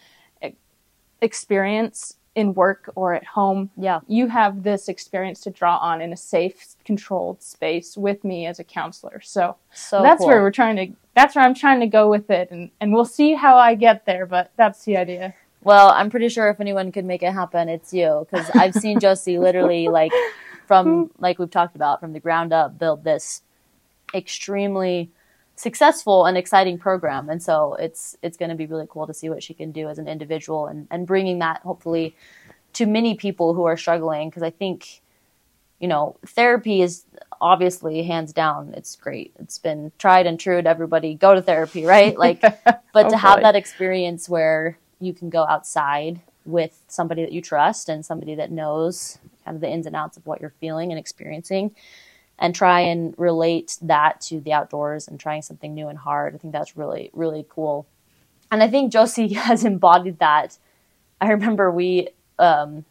experience, 1.21 2.15
in 2.33 2.53
work 2.53 2.89
or 2.95 3.13
at 3.13 3.25
home, 3.25 3.69
Yeah. 3.75 3.99
you 4.07 4.27
have 4.27 4.63
this 4.63 4.87
experience 4.87 5.41
to 5.41 5.49
draw 5.49 5.77
on 5.77 6.01
in 6.01 6.13
a 6.13 6.17
safe, 6.17 6.75
controlled 6.85 7.43
space 7.43 7.97
with 7.97 8.23
me 8.23 8.45
as 8.45 8.57
a 8.57 8.63
counselor. 8.63 9.19
So, 9.19 9.57
So 9.73 10.01
that's 10.01 10.19
cool. 10.19 10.27
where 10.27 10.41
we're 10.41 10.51
trying 10.51 10.75
to. 10.77 10.95
That's 11.13 11.35
where 11.35 11.43
I'm 11.43 11.55
trying 11.55 11.81
to 11.81 11.87
go 11.87 12.09
with 12.09 12.29
it, 12.29 12.51
and 12.51 12.71
and 12.79 12.93
we'll 12.93 13.05
see 13.05 13.33
how 13.33 13.57
I 13.57 13.75
get 13.75 14.05
there. 14.05 14.25
But 14.25 14.51
that's 14.55 14.85
the 14.85 14.97
idea. 14.97 15.35
Well, 15.63 15.91
I'm 15.91 16.09
pretty 16.09 16.29
sure 16.29 16.49
if 16.49 16.59
anyone 16.59 16.91
could 16.91 17.05
make 17.05 17.21
it 17.21 17.33
happen, 17.33 17.69
it's 17.69 17.93
you. 17.93 18.27
Because 18.29 18.49
I've 18.55 18.73
seen 18.73 18.99
Josie 18.99 19.37
literally, 19.37 19.87
like, 19.89 20.11
from, 20.65 21.05
hmm. 21.05 21.21
like 21.21 21.37
we've 21.37 21.51
talked 21.51 21.75
about, 21.75 21.99
from 21.99 22.13
the 22.13 22.19
ground 22.19 22.51
up, 22.51 22.79
build 22.79 23.03
this 23.03 23.43
extremely 24.13 25.11
successful 25.55 26.25
and 26.25 26.37
exciting 26.37 26.79
program. 26.79 27.29
And 27.29 27.41
so 27.41 27.75
it's 27.75 28.17
it's 28.23 28.37
going 28.37 28.49
to 28.49 28.55
be 28.55 28.65
really 28.65 28.87
cool 28.89 29.05
to 29.05 29.13
see 29.13 29.29
what 29.29 29.43
she 29.43 29.53
can 29.53 29.71
do 29.71 29.87
as 29.87 29.99
an 29.99 30.07
individual 30.07 30.65
and, 30.65 30.87
and 30.89 31.05
bringing 31.05 31.39
that 31.39 31.61
hopefully 31.61 32.15
to 32.73 32.85
many 32.85 33.15
people 33.15 33.53
who 33.53 33.63
are 33.65 33.77
struggling. 33.77 34.29
Because 34.29 34.43
I 34.43 34.49
think, 34.49 35.00
you 35.81 35.87
know, 35.87 36.15
therapy 36.27 36.81
is 36.81 37.05
obviously 37.41 38.03
hands 38.03 38.31
down, 38.31 38.71
it's 38.77 38.95
great. 38.95 39.33
It's 39.39 39.57
been 39.57 39.91
tried 39.97 40.27
and 40.27 40.39
true 40.39 40.61
to 40.61 40.69
everybody. 40.69 41.15
Go 41.15 41.33
to 41.33 41.41
therapy, 41.41 41.85
right? 41.85 42.15
Like, 42.17 42.39
but 42.93 43.09
to 43.09 43.17
have 43.17 43.41
that 43.41 43.55
experience 43.55 44.29
where 44.29 44.77
you 44.99 45.11
can 45.11 45.31
go 45.31 45.43
outside 45.47 46.21
with 46.45 46.79
somebody 46.87 47.23
that 47.23 47.31
you 47.31 47.41
trust 47.41 47.89
and 47.89 48.05
somebody 48.05 48.35
that 48.35 48.51
knows 48.51 49.17
kind 49.43 49.55
of 49.55 49.61
the 49.61 49.69
ins 49.69 49.87
and 49.87 49.95
outs 49.95 50.17
of 50.17 50.25
what 50.27 50.39
you're 50.39 50.53
feeling 50.61 50.91
and 50.91 50.99
experiencing 50.99 51.75
and 52.37 52.53
try 52.53 52.81
and 52.81 53.15
relate 53.17 53.77
that 53.81 54.21
to 54.21 54.39
the 54.39 54.53
outdoors 54.53 55.07
and 55.07 55.19
trying 55.19 55.41
something 55.41 55.73
new 55.73 55.87
and 55.87 55.97
hard. 55.97 56.35
I 56.35 56.37
think 56.37 56.53
that's 56.53 56.77
really, 56.77 57.09
really 57.13 57.45
cool. 57.49 57.87
And 58.51 58.61
I 58.61 58.67
think 58.67 58.91
Josie 58.91 59.33
has 59.33 59.65
embodied 59.65 60.19
that. 60.19 60.59
I 61.19 61.31
remember 61.31 61.71
we 61.71 62.09
um, 62.37 62.85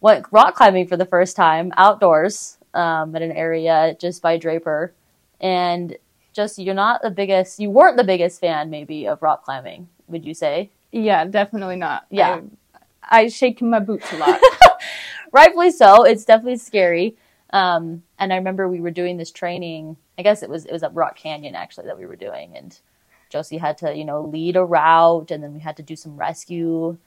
went 0.00 0.26
rock 0.30 0.54
climbing 0.54 0.86
for 0.86 0.96
the 0.96 1.06
first 1.06 1.36
time 1.36 1.72
outdoors 1.76 2.58
um, 2.74 3.14
at 3.14 3.22
an 3.22 3.32
area 3.32 3.96
just 3.98 4.22
by 4.22 4.36
Draper. 4.36 4.92
And 5.40 5.96
just 6.32 6.58
you're 6.58 6.74
not 6.74 7.02
the 7.02 7.10
biggest, 7.10 7.58
you 7.58 7.70
weren't 7.70 7.96
the 7.96 8.04
biggest 8.04 8.40
fan 8.40 8.70
maybe 8.70 9.06
of 9.06 9.22
rock 9.22 9.44
climbing, 9.44 9.88
would 10.06 10.24
you 10.24 10.34
say? 10.34 10.70
Yeah, 10.92 11.24
definitely 11.24 11.76
not. 11.76 12.06
Yeah. 12.10 12.40
I, 13.10 13.22
I 13.22 13.28
shake 13.28 13.60
my 13.60 13.80
boots 13.80 14.12
a 14.12 14.16
lot. 14.16 14.40
rightfully 15.32 15.70
so. 15.70 16.04
It's 16.04 16.24
definitely 16.24 16.58
scary. 16.58 17.16
Um, 17.50 18.02
and 18.18 18.32
I 18.32 18.36
remember 18.36 18.68
we 18.68 18.80
were 18.80 18.90
doing 18.90 19.16
this 19.16 19.30
training. 19.30 19.96
I 20.18 20.22
guess 20.22 20.42
it 20.42 20.50
was 20.50 20.64
it 20.66 20.72
was 20.72 20.82
at 20.82 20.94
Rock 20.94 21.16
Canyon 21.16 21.54
actually 21.54 21.86
that 21.86 21.98
we 21.98 22.06
were 22.06 22.16
doing, 22.16 22.56
and 22.56 22.78
Josie 23.30 23.58
had 23.58 23.78
to 23.78 23.94
you 23.94 24.04
know 24.04 24.22
lead 24.22 24.56
a 24.56 24.64
route, 24.64 25.30
and 25.30 25.42
then 25.42 25.54
we 25.54 25.60
had 25.60 25.76
to 25.78 25.82
do 25.82 25.96
some 25.96 26.16
rescue, 26.16 26.98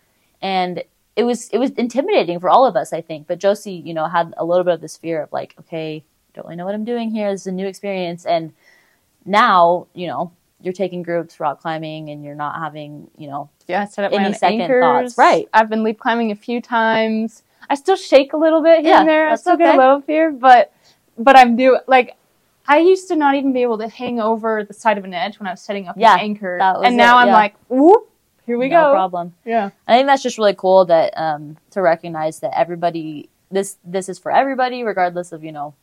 and 0.42 0.84
it 1.16 1.24
was 1.24 1.50
it 1.50 1.58
was 1.58 1.72
intimidating 1.72 2.40
for 2.40 2.50
all 2.50 2.66
of 2.66 2.76
us, 2.76 2.94
I 2.94 3.02
think. 3.02 3.28
But 3.28 3.40
Josie, 3.40 3.74
you 3.74 3.94
know, 3.94 4.06
had 4.08 4.34
a 4.38 4.46
little 4.46 4.64
bit 4.64 4.74
of 4.76 4.82
this 4.82 4.98
fear 4.98 5.24
of 5.24 5.34
like, 5.34 5.56
okay, 5.60 6.04
don't 6.34 6.46
really 6.46 6.56
know 6.56 6.66
what 6.66 6.76
I'm 6.76 6.86
doing 6.86 7.12
here. 7.12 7.32
This 7.32 7.42
is 7.42 7.48
a 7.48 7.52
new 7.52 7.68
experience, 7.68 8.26
and 8.26 8.54
now 9.26 9.88
you 9.94 10.08
know 10.08 10.32
you're 10.62 10.74
taking 10.74 11.04
groups 11.04 11.40
rock 11.40 11.62
climbing, 11.62 12.10
and 12.10 12.24
you're 12.24 12.36
not 12.36 12.60
having 12.60 13.10
you 13.18 13.28
know 13.28 13.50
yeah, 13.68 13.84
I 13.84 13.86
set 13.86 14.06
up 14.06 14.14
Any 14.14 14.34
second 14.34 14.62
anchors. 14.62 14.84
thoughts, 14.84 15.18
right. 15.18 15.50
I've 15.54 15.70
been 15.70 15.84
lead 15.84 16.00
climbing 16.00 16.32
a 16.32 16.36
few 16.36 16.62
times. 16.62 17.44
I 17.70 17.76
still 17.76 17.96
shake 17.96 18.34
a 18.34 18.38
little 18.38 18.62
bit 18.62 18.82
here 18.82 18.92
Yeah, 18.92 19.00
and 19.00 19.10
there. 19.10 19.30
I 19.30 19.36
still 19.36 19.58
get 19.58 19.76
a 19.76 19.78
little 19.78 20.02
fear, 20.02 20.32
but 20.32 20.74
but 21.18 21.38
I'm 21.38 21.56
do 21.56 21.80
like 21.88 22.16
I 22.68 22.80
used 22.80 23.08
to 23.10 23.16
not 23.16 23.36
even 23.36 23.54
be 23.54 23.62
able 23.62 23.78
to 23.80 23.88
hang 23.88 24.20
over 24.20 24.64
the 24.64 24.74
side 24.74 24.98
of 24.98 25.04
an 25.04 25.14
edge 25.14 25.40
when 25.40 25.48
I 25.48 25.52
was 25.52 25.62
setting 25.62 25.88
up 25.88 25.96
Yeah, 25.98 26.16
an 26.16 26.20
anchor, 26.22 26.58
and 26.62 26.96
now 26.98 27.18
it, 27.18 27.22
I'm 27.24 27.30
like, 27.30 27.56
whoop, 27.70 28.11
here 28.46 28.58
we 28.58 28.70
no 28.70 28.76
go. 28.76 28.88
No 28.88 28.94
problem. 28.94 29.34
Yeah, 29.46 29.72
I 29.88 29.98
think 29.98 30.08
that's 30.08 30.24
just 30.24 30.38
really 30.38 30.56
cool 30.56 30.86
that 30.86 31.14
um, 31.18 31.58
to 31.72 31.82
recognize 31.82 32.40
that 32.40 32.58
everybody 32.58 33.30
this 33.52 33.78
this 33.84 34.10
is 34.10 34.18
for 34.20 34.32
everybody, 34.32 34.84
regardless 34.84 35.32
of 35.32 35.44
you 35.44 35.52
know. 35.52 35.74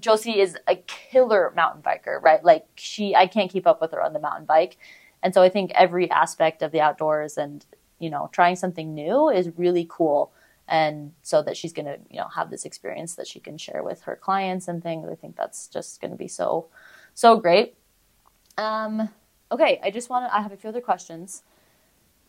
Josie 0.00 0.40
is 0.40 0.58
a 0.66 0.74
killer 0.74 1.52
mountain 1.54 1.80
biker, 1.80 2.20
right? 2.20 2.42
Like 2.42 2.66
she, 2.74 3.14
I 3.14 3.28
can't 3.28 3.48
keep 3.48 3.64
up 3.64 3.80
with 3.80 3.92
her 3.92 4.02
on 4.02 4.12
the 4.12 4.18
mountain 4.18 4.44
bike, 4.44 4.76
and 5.22 5.32
so 5.32 5.40
I 5.40 5.48
think 5.48 5.70
every 5.72 6.10
aspect 6.10 6.62
of 6.62 6.72
the 6.72 6.80
outdoors 6.80 7.38
and 7.38 7.64
you 8.00 8.10
know 8.10 8.28
trying 8.32 8.56
something 8.56 8.92
new 8.92 9.28
is 9.28 9.50
really 9.56 9.86
cool, 9.88 10.32
and 10.66 11.12
so 11.22 11.42
that 11.42 11.56
she's 11.56 11.72
gonna 11.72 11.98
you 12.10 12.18
know 12.18 12.26
have 12.34 12.50
this 12.50 12.64
experience 12.64 13.14
that 13.14 13.28
she 13.28 13.38
can 13.38 13.56
share 13.56 13.84
with 13.84 14.02
her 14.02 14.16
clients 14.16 14.66
and 14.66 14.82
things. 14.82 15.08
I 15.08 15.14
think 15.14 15.36
that's 15.36 15.68
just 15.68 16.00
gonna 16.00 16.16
be 16.16 16.28
so 16.28 16.66
so 17.14 17.36
great. 17.36 17.76
Um, 18.58 19.08
okay, 19.54 19.80
I 19.82 19.90
just 19.90 20.10
want 20.10 20.28
to. 20.28 20.36
I 20.36 20.40
have 20.40 20.52
a 20.52 20.56
few 20.56 20.68
other 20.68 20.80
questions. 20.80 21.42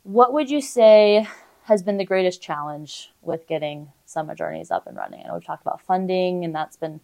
What 0.03 0.33
would 0.33 0.49
you 0.49 0.61
say 0.61 1.27
has 1.63 1.81
been 1.81 1.97
the 1.97 2.05
greatest 2.05 2.41
challenge 2.41 3.11
with 3.21 3.47
getting 3.47 3.91
Summit 4.05 4.37
Journeys 4.37 4.71
up 4.71 4.87
and 4.87 4.95
running? 4.95 5.23
I 5.23 5.27
know 5.27 5.33
we've 5.33 5.45
talked 5.45 5.63
about 5.63 5.81
funding, 5.81 6.45
and 6.45 6.53
that's 6.53 6.77
been 6.77 6.99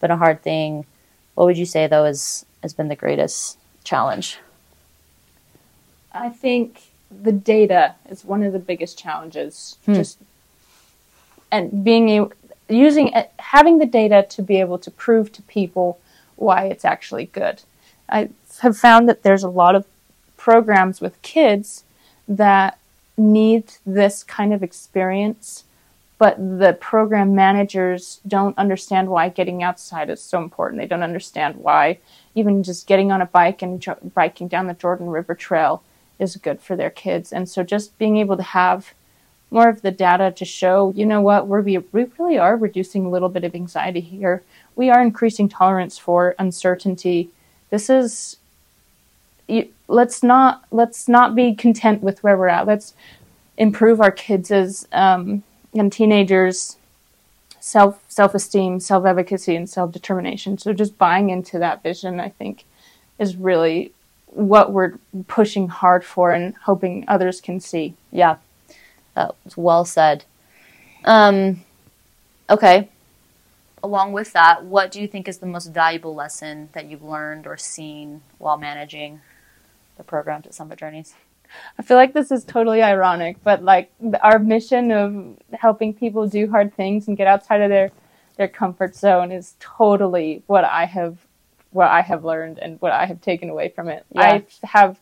been 0.00 0.10
a 0.10 0.16
hard 0.16 0.42
thing. 0.42 0.86
What 1.34 1.46
would 1.46 1.58
you 1.58 1.66
say 1.66 1.86
though 1.86 2.04
is 2.04 2.46
has 2.62 2.72
been 2.72 2.88
the 2.88 2.96
greatest 2.96 3.58
challenge? 3.84 4.38
I 6.12 6.30
think 6.30 6.82
the 7.10 7.32
data 7.32 7.94
is 8.08 8.24
one 8.24 8.42
of 8.42 8.52
the 8.52 8.58
biggest 8.58 8.98
challenges. 8.98 9.76
Hmm. 9.84 9.94
Just 9.94 10.18
and 11.50 11.84
being 11.84 12.32
using 12.68 13.12
having 13.38 13.78
the 13.78 13.86
data 13.86 14.26
to 14.30 14.42
be 14.42 14.60
able 14.60 14.78
to 14.78 14.90
prove 14.90 15.32
to 15.32 15.42
people 15.42 15.98
why 16.36 16.66
it's 16.66 16.84
actually 16.84 17.26
good. 17.26 17.62
I 18.08 18.30
have 18.60 18.76
found 18.76 19.08
that 19.08 19.22
there's 19.22 19.42
a 19.42 19.48
lot 19.48 19.74
of 19.74 19.86
programs 20.36 21.00
with 21.00 21.20
kids 21.22 21.84
that 22.28 22.78
need 23.16 23.64
this 23.84 24.22
kind 24.22 24.52
of 24.52 24.62
experience, 24.62 25.64
but 26.18 26.36
the 26.38 26.72
program 26.74 27.34
managers 27.34 28.20
don't 28.26 28.56
understand 28.58 29.08
why 29.08 29.28
getting 29.28 29.62
outside 29.62 30.10
is 30.10 30.22
so 30.22 30.42
important. 30.42 30.80
They 30.80 30.86
don't 30.86 31.02
understand 31.02 31.56
why 31.56 31.98
even 32.34 32.62
just 32.62 32.86
getting 32.86 33.10
on 33.10 33.20
a 33.20 33.26
bike 33.26 33.62
and 33.62 33.80
jo- 33.80 33.98
biking 34.14 34.48
down 34.48 34.66
the 34.66 34.74
Jordan 34.74 35.08
River 35.08 35.34
Trail 35.34 35.82
is 36.18 36.36
good 36.36 36.60
for 36.60 36.76
their 36.76 36.90
kids. 36.90 37.32
And 37.32 37.48
so 37.48 37.62
just 37.62 37.98
being 37.98 38.16
able 38.18 38.36
to 38.36 38.42
have 38.42 38.92
more 39.50 39.68
of 39.68 39.82
the 39.82 39.90
data 39.90 40.32
to 40.32 40.44
show, 40.44 40.92
you 40.96 41.06
know 41.06 41.20
what, 41.20 41.46
we're, 41.46 41.60
we 41.60 41.78
we 41.78 42.06
really 42.18 42.38
are 42.38 42.56
reducing 42.56 43.06
a 43.06 43.10
little 43.10 43.28
bit 43.28 43.44
of 43.44 43.54
anxiety 43.54 44.00
here. 44.00 44.42
We 44.74 44.90
are 44.90 45.00
increasing 45.00 45.48
tolerance 45.48 45.98
for 45.98 46.34
uncertainty. 46.38 47.30
This 47.70 47.88
is 47.88 48.36
you, 49.48 49.68
let's 49.88 50.22
not 50.22 50.64
let's 50.70 51.08
not 51.08 51.34
be 51.34 51.54
content 51.54 52.02
with 52.02 52.22
where 52.22 52.36
we're 52.36 52.48
at. 52.48 52.66
Let's 52.66 52.94
improve 53.56 54.00
our 54.00 54.10
kids 54.10 54.50
as 54.50 54.86
um, 54.92 55.42
and 55.74 55.92
teenagers 55.92 56.76
self 57.60 58.02
self 58.08 58.34
esteem, 58.34 58.80
self 58.80 59.04
advocacy, 59.04 59.56
and 59.56 59.68
self 59.68 59.92
determination. 59.92 60.58
So 60.58 60.72
just 60.72 60.98
buying 60.98 61.30
into 61.30 61.58
that 61.58 61.82
vision, 61.82 62.20
I 62.20 62.28
think, 62.28 62.64
is 63.18 63.36
really 63.36 63.92
what 64.26 64.72
we're 64.72 64.94
pushing 65.26 65.68
hard 65.68 66.04
for 66.04 66.30
and 66.30 66.54
hoping 66.56 67.04
others 67.08 67.40
can 67.40 67.60
see. 67.60 67.94
Yeah, 68.12 68.36
that 69.14 69.34
was 69.44 69.56
well 69.56 69.84
said. 69.84 70.24
Um, 71.04 71.62
okay. 72.48 72.88
Along 73.82 74.12
with 74.12 74.32
that, 74.32 74.64
what 74.64 74.90
do 74.90 75.00
you 75.00 75.06
think 75.06 75.28
is 75.28 75.38
the 75.38 75.46
most 75.46 75.66
valuable 75.66 76.14
lesson 76.14 76.70
that 76.72 76.86
you've 76.86 77.04
learned 77.04 77.46
or 77.46 77.56
seen 77.56 78.22
while 78.38 78.58
managing 78.58 79.20
the 79.96 80.04
programs 80.04 80.46
at 80.46 80.54
Summit 80.54 80.78
Journeys? 80.78 81.14
I 81.78 81.82
feel 81.82 81.96
like 81.96 82.12
this 82.12 82.30
is 82.30 82.44
totally 82.44 82.82
ironic, 82.82 83.36
but 83.42 83.62
like 83.62 83.90
our 84.22 84.38
mission 84.38 84.90
of 84.90 85.36
helping 85.52 85.94
people 85.94 86.26
do 86.26 86.50
hard 86.50 86.74
things 86.74 87.08
and 87.08 87.16
get 87.16 87.26
outside 87.26 87.60
of 87.60 87.70
their 87.70 87.90
their 88.36 88.48
comfort 88.48 88.94
zone 88.94 89.32
is 89.32 89.56
totally 89.60 90.42
what 90.46 90.64
I 90.64 90.84
have 90.84 91.18
what 91.70 91.88
I 91.88 92.02
have 92.02 92.24
learned 92.24 92.58
and 92.58 92.80
what 92.80 92.92
I 92.92 93.06
have 93.06 93.20
taken 93.20 93.50
away 93.50 93.68
from 93.68 93.88
it. 93.88 94.04
Yeah. 94.12 94.22
I 94.22 94.44
have 94.66 95.00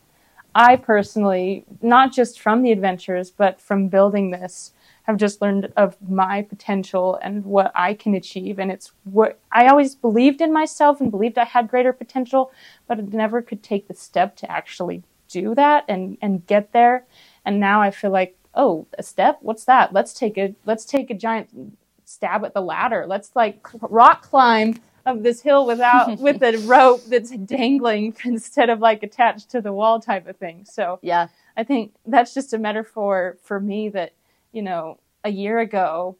I 0.53 0.77
personally 0.77 1.65
not 1.81 2.13
just 2.13 2.39
from 2.39 2.61
the 2.61 2.71
adventures 2.71 3.31
but 3.31 3.59
from 3.59 3.87
building 3.87 4.31
this 4.31 4.71
have 5.05 5.17
just 5.17 5.41
learned 5.41 5.71
of 5.77 5.97
my 6.07 6.41
potential 6.41 7.19
and 7.21 7.45
what 7.45 7.71
I 7.75 7.93
can 7.93 8.15
achieve. 8.15 8.59
And 8.59 8.71
it's 8.71 8.91
what 9.03 9.39
I 9.51 9.67
always 9.67 9.95
believed 9.95 10.41
in 10.41 10.51
myself 10.51 10.99
and 10.99 11.11
believed 11.11 11.37
I 11.37 11.45
had 11.45 11.69
greater 11.69 11.93
potential 11.93 12.51
but 12.87 12.99
I 12.99 13.01
never 13.01 13.41
could 13.41 13.63
take 13.63 13.87
the 13.87 13.93
step 13.93 14.35
to 14.37 14.51
actually 14.51 15.03
do 15.27 15.55
that 15.55 15.85
and 15.87 16.17
and 16.21 16.45
get 16.45 16.71
there. 16.71 17.05
And 17.43 17.59
now 17.59 17.81
i 17.81 17.91
feel 17.91 18.11
like 18.11 18.37
oh 18.53 18.87
a 18.97 19.03
step? 19.03 19.39
What's 19.41 19.65
that? 19.65 19.93
Let's 19.93 20.13
take 20.13 20.37
a 20.37 20.55
let's 20.65 20.85
take 20.85 21.09
a 21.09 21.13
giant 21.15 21.77
stab 22.05 22.45
at 22.45 22.53
the 22.53 22.61
ladder. 22.61 23.05
Let's 23.07 23.31
like 23.35 23.67
rock 23.81 24.23
climb 24.23 24.79
of 25.05 25.23
this 25.23 25.41
hill 25.41 25.65
without 25.65 26.19
with 26.19 26.41
a 26.41 26.57
rope 26.65 27.03
that's 27.05 27.31
dangling 27.31 28.15
instead 28.23 28.69
of 28.69 28.79
like 28.79 29.03
attached 29.03 29.51
to 29.51 29.61
the 29.61 29.73
wall 29.73 29.99
type 29.99 30.27
of 30.27 30.37
thing. 30.37 30.65
So 30.65 30.99
Yeah, 31.01 31.27
i 31.57 31.63
think 31.63 31.93
that's 32.05 32.33
just 32.33 32.53
a 32.53 32.57
metaphor 32.57 33.37
for 33.43 33.59
me 33.59 33.89
that 33.89 34.13
you 34.55 34.61
know 34.61 34.99
a 35.23 35.29
year 35.29 35.59
ago 35.59 36.17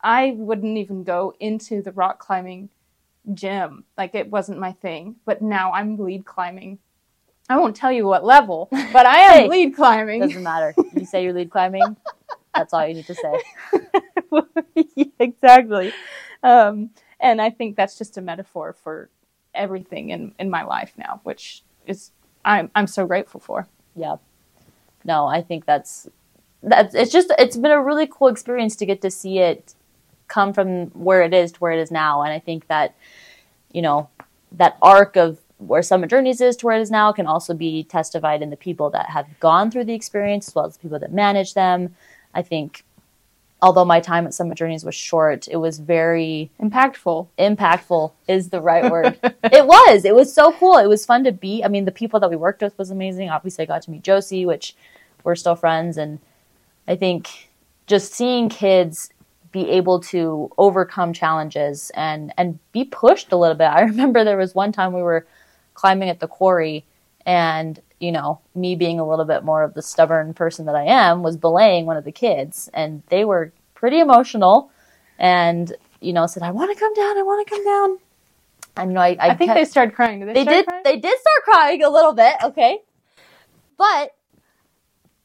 i 0.00 0.34
wouldn't 0.36 0.78
even 0.78 1.04
go 1.04 1.34
into 1.38 1.82
the 1.82 1.92
rock 1.92 2.18
climbing 2.18 2.68
gym 3.34 3.84
like 3.96 4.14
it 4.14 4.30
wasn't 4.30 4.58
my 4.58 4.72
thing 4.72 5.16
but 5.24 5.42
now 5.42 5.72
i'm 5.72 5.96
lead 5.98 6.24
climbing 6.24 6.78
I 7.50 7.58
won't 7.58 7.76
tell 7.76 7.92
you 7.92 8.06
what 8.06 8.24
level, 8.24 8.68
but 8.70 9.04
I 9.04 9.18
am 9.18 9.32
Hey, 9.42 9.48
lead 9.48 9.74
climbing. 9.74 10.20
doesn't 10.20 10.42
matter. 10.42 10.74
You 10.96 11.04
say 11.04 11.24
you're 11.24 11.32
lead 11.32 11.50
climbing. 11.50 11.96
That's 12.54 12.72
all 12.72 12.86
you 12.86 12.94
need 12.94 13.06
to 13.08 13.14
say. 13.14 13.42
Yeah, 14.96 15.04
exactly. 15.18 15.92
Um, 16.42 16.90
and 17.20 17.42
I 17.42 17.50
think 17.50 17.76
that's 17.76 17.98
just 17.98 18.16
a 18.16 18.22
metaphor 18.22 18.72
for 18.72 19.10
everything 19.54 20.10
in, 20.10 20.34
in 20.38 20.50
my 20.50 20.62
life 20.62 20.92
now, 20.96 21.20
which 21.24 21.62
is 21.86 22.12
I'm 22.44 22.70
I'm 22.74 22.86
so 22.86 23.06
grateful 23.06 23.40
for. 23.40 23.68
Yeah. 23.96 24.16
No, 25.04 25.26
I 25.26 25.42
think 25.42 25.66
that's 25.66 26.08
that's 26.62 26.94
it's 26.94 27.12
just 27.12 27.32
it's 27.38 27.56
been 27.56 27.70
a 27.70 27.82
really 27.82 28.06
cool 28.06 28.28
experience 28.28 28.76
to 28.76 28.86
get 28.86 29.02
to 29.02 29.10
see 29.10 29.38
it 29.38 29.74
come 30.28 30.52
from 30.52 30.86
where 30.88 31.22
it 31.22 31.34
is 31.34 31.52
to 31.52 31.58
where 31.60 31.72
it 31.72 31.80
is 31.80 31.90
now. 31.90 32.22
And 32.22 32.32
I 32.32 32.38
think 32.38 32.66
that, 32.68 32.94
you 33.70 33.82
know, 33.82 34.08
that 34.52 34.78
arc 34.80 35.16
of 35.16 35.38
where 35.58 35.82
Summit 35.82 36.10
Journeys 36.10 36.40
is 36.40 36.56
to 36.56 36.66
where 36.66 36.76
it 36.76 36.80
is 36.80 36.90
now 36.90 37.12
can 37.12 37.26
also 37.26 37.54
be 37.54 37.84
testified 37.84 38.42
in 38.42 38.50
the 38.50 38.56
people 38.56 38.90
that 38.90 39.10
have 39.10 39.26
gone 39.40 39.70
through 39.70 39.84
the 39.84 39.94
experience 39.94 40.48
as 40.48 40.54
well 40.54 40.64
as 40.66 40.76
the 40.76 40.82
people 40.82 40.98
that 40.98 41.12
manage 41.12 41.54
them. 41.54 41.94
I 42.34 42.42
think 42.42 42.82
although 43.60 43.84
my 43.84 44.00
time 44.00 44.26
at 44.26 44.34
Summit 44.34 44.58
Journeys 44.58 44.84
was 44.84 44.94
short, 44.94 45.46
it 45.48 45.56
was 45.56 45.78
very 45.78 46.50
Impactful. 46.60 47.28
impactful 47.38 48.12
is 48.26 48.48
the 48.48 48.60
right 48.60 48.90
word. 48.90 49.18
it 49.44 49.66
was. 49.66 50.04
It 50.04 50.14
was 50.14 50.34
so 50.34 50.52
cool. 50.52 50.78
It 50.78 50.88
was 50.88 51.06
fun 51.06 51.24
to 51.24 51.32
be. 51.32 51.62
I 51.62 51.68
mean, 51.68 51.84
the 51.84 51.92
people 51.92 52.18
that 52.20 52.30
we 52.30 52.36
worked 52.36 52.62
with 52.62 52.76
was 52.78 52.90
amazing. 52.90 53.30
Obviously, 53.30 53.62
I 53.62 53.66
got 53.66 53.82
to 53.82 53.90
meet 53.90 54.02
Josie, 54.02 54.44
which 54.46 54.74
we're 55.22 55.36
still 55.36 55.54
friends, 55.54 55.96
and 55.96 56.18
I 56.88 56.96
think 56.96 57.50
just 57.86 58.12
seeing 58.12 58.48
kids 58.48 59.10
be 59.50 59.68
able 59.70 60.00
to 60.00 60.50
overcome 60.56 61.12
challenges 61.12 61.90
and 61.94 62.32
and 62.38 62.58
be 62.72 62.84
pushed 62.84 63.32
a 63.32 63.36
little 63.36 63.56
bit. 63.56 63.64
I 63.66 63.82
remember 63.82 64.24
there 64.24 64.36
was 64.36 64.54
one 64.54 64.72
time 64.72 64.92
we 64.92 65.02
were 65.02 65.26
climbing 65.74 66.08
at 66.08 66.20
the 66.20 66.28
quarry 66.28 66.84
and 67.24 67.80
you 68.00 68.12
know 68.12 68.40
me 68.54 68.74
being 68.74 68.98
a 68.98 69.08
little 69.08 69.24
bit 69.24 69.44
more 69.44 69.62
of 69.62 69.74
the 69.74 69.82
stubborn 69.82 70.34
person 70.34 70.66
that 70.66 70.74
i 70.74 70.84
am 70.84 71.22
was 71.22 71.36
belaying 71.36 71.86
one 71.86 71.96
of 71.96 72.04
the 72.04 72.12
kids 72.12 72.68
and 72.74 73.02
they 73.08 73.24
were 73.24 73.52
pretty 73.74 74.00
emotional 74.00 74.70
and 75.18 75.74
you 76.00 76.12
know 76.12 76.26
said 76.26 76.42
i 76.42 76.50
want 76.50 76.72
to 76.72 76.78
come 76.78 76.92
down 76.94 77.16
i 77.16 77.22
want 77.22 77.46
to 77.46 77.54
come 77.54 77.64
down 77.64 77.98
and 78.76 78.90
you 78.90 78.94
know 78.94 79.00
i, 79.00 79.16
I, 79.20 79.34
think 79.34 79.50
kept- 79.50 79.58
they 79.58 79.64
started 79.64 79.94
crying. 79.94 80.20
Did 80.20 80.28
they, 80.28 80.44
they 80.44 80.44
did 80.44 80.66
crying? 80.66 80.82
they 80.84 80.96
did 80.96 81.18
start 81.20 81.42
crying 81.44 81.82
a 81.82 81.90
little 81.90 82.12
bit 82.12 82.34
okay 82.42 82.80
but 83.78 84.14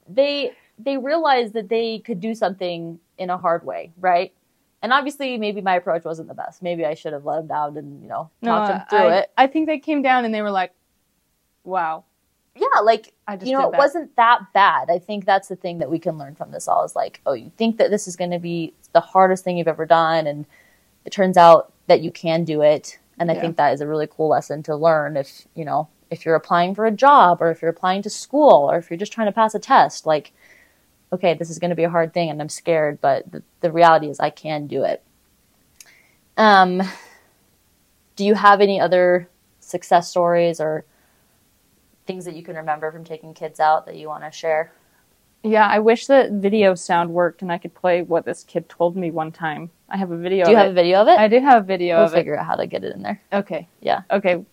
they 0.08 0.54
they 0.78 0.98
realized 0.98 1.54
that 1.54 1.70
they 1.70 2.00
could 2.00 2.20
do 2.20 2.36
something 2.36 3.00
in 3.18 3.30
a 3.30 3.38
hard 3.38 3.66
way 3.66 3.92
right? 4.00 4.34
And 4.82 4.94
obviously 4.94 5.38
maybe 5.38 5.60
my 5.62 5.76
approach 5.76 6.04
wasn't 6.06 6.28
the 6.28 6.34
best. 6.36 6.62
Maybe 6.62 6.86
i 6.86 6.94
should 6.94 7.14
have 7.14 7.26
let 7.26 7.38
them 7.38 7.48
down 7.48 7.78
and 7.78 8.02
you 8.02 8.08
know 8.08 8.30
no, 8.42 8.52
talked 8.52 8.68
them 8.68 8.84
through 8.90 9.08
I, 9.10 9.18
it. 9.18 9.32
I 9.38 9.48
think 9.48 9.68
they 9.68 9.80
came 9.80 10.02
down 10.02 10.24
and 10.26 10.34
they 10.34 10.42
were 10.42 10.52
like, 10.52 10.72
"Wow, 11.64 12.04
yeah 12.56 12.80
like 12.84 13.14
I 13.28 13.36
just 13.38 13.50
you 13.50 13.58
know 13.58 13.68
it 13.68 13.72
that." 13.72 13.80
wasn't 13.80 14.16
that 14.18 14.54
bad. 14.54 14.90
I 14.90 15.00
think 15.00 15.26
that's 15.26 15.48
the 15.48 15.56
thing 15.56 15.80
that 15.80 15.90
we 15.90 16.00
can 16.00 16.18
learn 16.18 16.36
from 16.36 16.52
this 16.52 16.68
all 16.68 16.84
is 16.86 16.96
like 16.96 17.22
oh 17.26 17.34
you 17.34 17.52
think 17.58 17.78
that 17.78 17.90
this 17.90 18.08
is 18.08 18.16
going 18.16 18.32
to 18.32 18.40
be 18.40 18.74
the 18.94 19.02
hardest 19.02 19.44
thing 19.44 19.58
you've 19.58 19.68
ever 19.68 19.86
done 19.86 20.28
and 20.28 20.46
it 21.06 21.12
turns 21.12 21.38
out 21.38 21.74
that 21.88 22.02
you 22.02 22.12
can 22.12 22.44
do 22.44 22.62
it. 22.62 23.00
And 23.20 23.32
i 23.32 23.34
Yeah. 23.34 23.42
think 23.42 23.58
that 23.58 23.74
is 23.74 23.82
a 23.82 23.88
really 23.88 24.08
cool 24.08 24.30
lesson 24.30 24.62
to 24.64 24.76
learn 24.76 25.18
if 25.18 25.48
you 25.56 25.66
know 25.66 25.88
if 26.12 26.24
you're 26.24 26.36
applying 26.36 26.76
for 26.76 26.86
a 26.86 26.92
job 26.92 27.42
or 27.42 27.50
if 27.50 27.62
you're 27.62 27.72
applying 27.72 28.02
to 28.04 28.10
school 28.10 28.70
or 28.72 28.78
if 28.78 28.90
you're 28.90 28.98
just 28.98 29.12
trying 29.12 29.28
to 29.28 29.32
pass 29.32 29.56
a 29.56 29.60
test 29.60 30.06
like 30.06 30.34
okay 31.12 31.34
this 31.34 31.50
is 31.50 31.60
going 31.60 31.70
to 31.70 31.76
be 31.76 31.84
a 31.84 31.90
hard 31.90 32.14
thing 32.14 32.30
and 32.30 32.42
i'm 32.42 32.50
scared 32.50 33.00
but 33.02 33.30
the, 33.32 33.44
the 33.62 33.72
reality 33.72 34.08
is 34.08 34.20
i 34.20 34.30
can 34.30 34.68
do 34.68 34.84
it 34.84 35.04
um 36.38 36.82
do 38.16 38.26
you 38.26 38.34
have 38.34 38.62
any 38.62 38.80
other 38.80 39.30
success 39.60 40.10
stories 40.10 40.60
or 40.60 40.86
things 42.06 42.26
that 42.26 42.36
you 42.36 42.44
can 42.44 42.56
remember 42.56 42.92
from 42.92 43.04
taking 43.04 43.34
kids 43.34 43.60
out 43.60 43.86
that 43.86 43.96
you 43.96 44.08
want 44.08 44.24
to 44.24 44.32
share 44.32 44.72
Yeah, 45.44 45.68
I 45.68 45.80
wish 45.80 46.08
that 46.08 46.32
video 46.32 46.74
sound 46.76 47.10
worked 47.14 47.42
and 47.42 47.52
I 47.52 47.58
could 47.58 47.74
play 47.74 48.02
what 48.02 48.26
this 48.26 48.44
kid 48.44 48.68
told 48.70 48.96
me 48.96 49.12
one 49.12 49.32
time. 49.32 49.70
I 49.90 49.98
have 49.98 50.12
a 50.12 50.18
video. 50.18 50.46
do 50.46 50.52
you 50.52 50.58
have 50.58 50.68
it. 50.68 50.72
a 50.72 50.74
video 50.74 51.02
of 51.02 51.08
it 51.10 51.18
I 51.20 51.28
do 51.28 51.40
have 51.40 51.64
a 51.64 51.66
video 51.66 51.98
we'll 51.98 52.06
of 52.06 52.14
it. 52.14 52.18
figure 52.18 52.38
out 52.38 52.46
how 52.46 52.56
to 52.56 52.66
get 52.66 52.84
it 52.84 52.96
in 52.96 53.02
there 53.04 53.22
Okay. 53.32 53.68
Yeah. 53.82 54.02
Okay. 54.10 54.44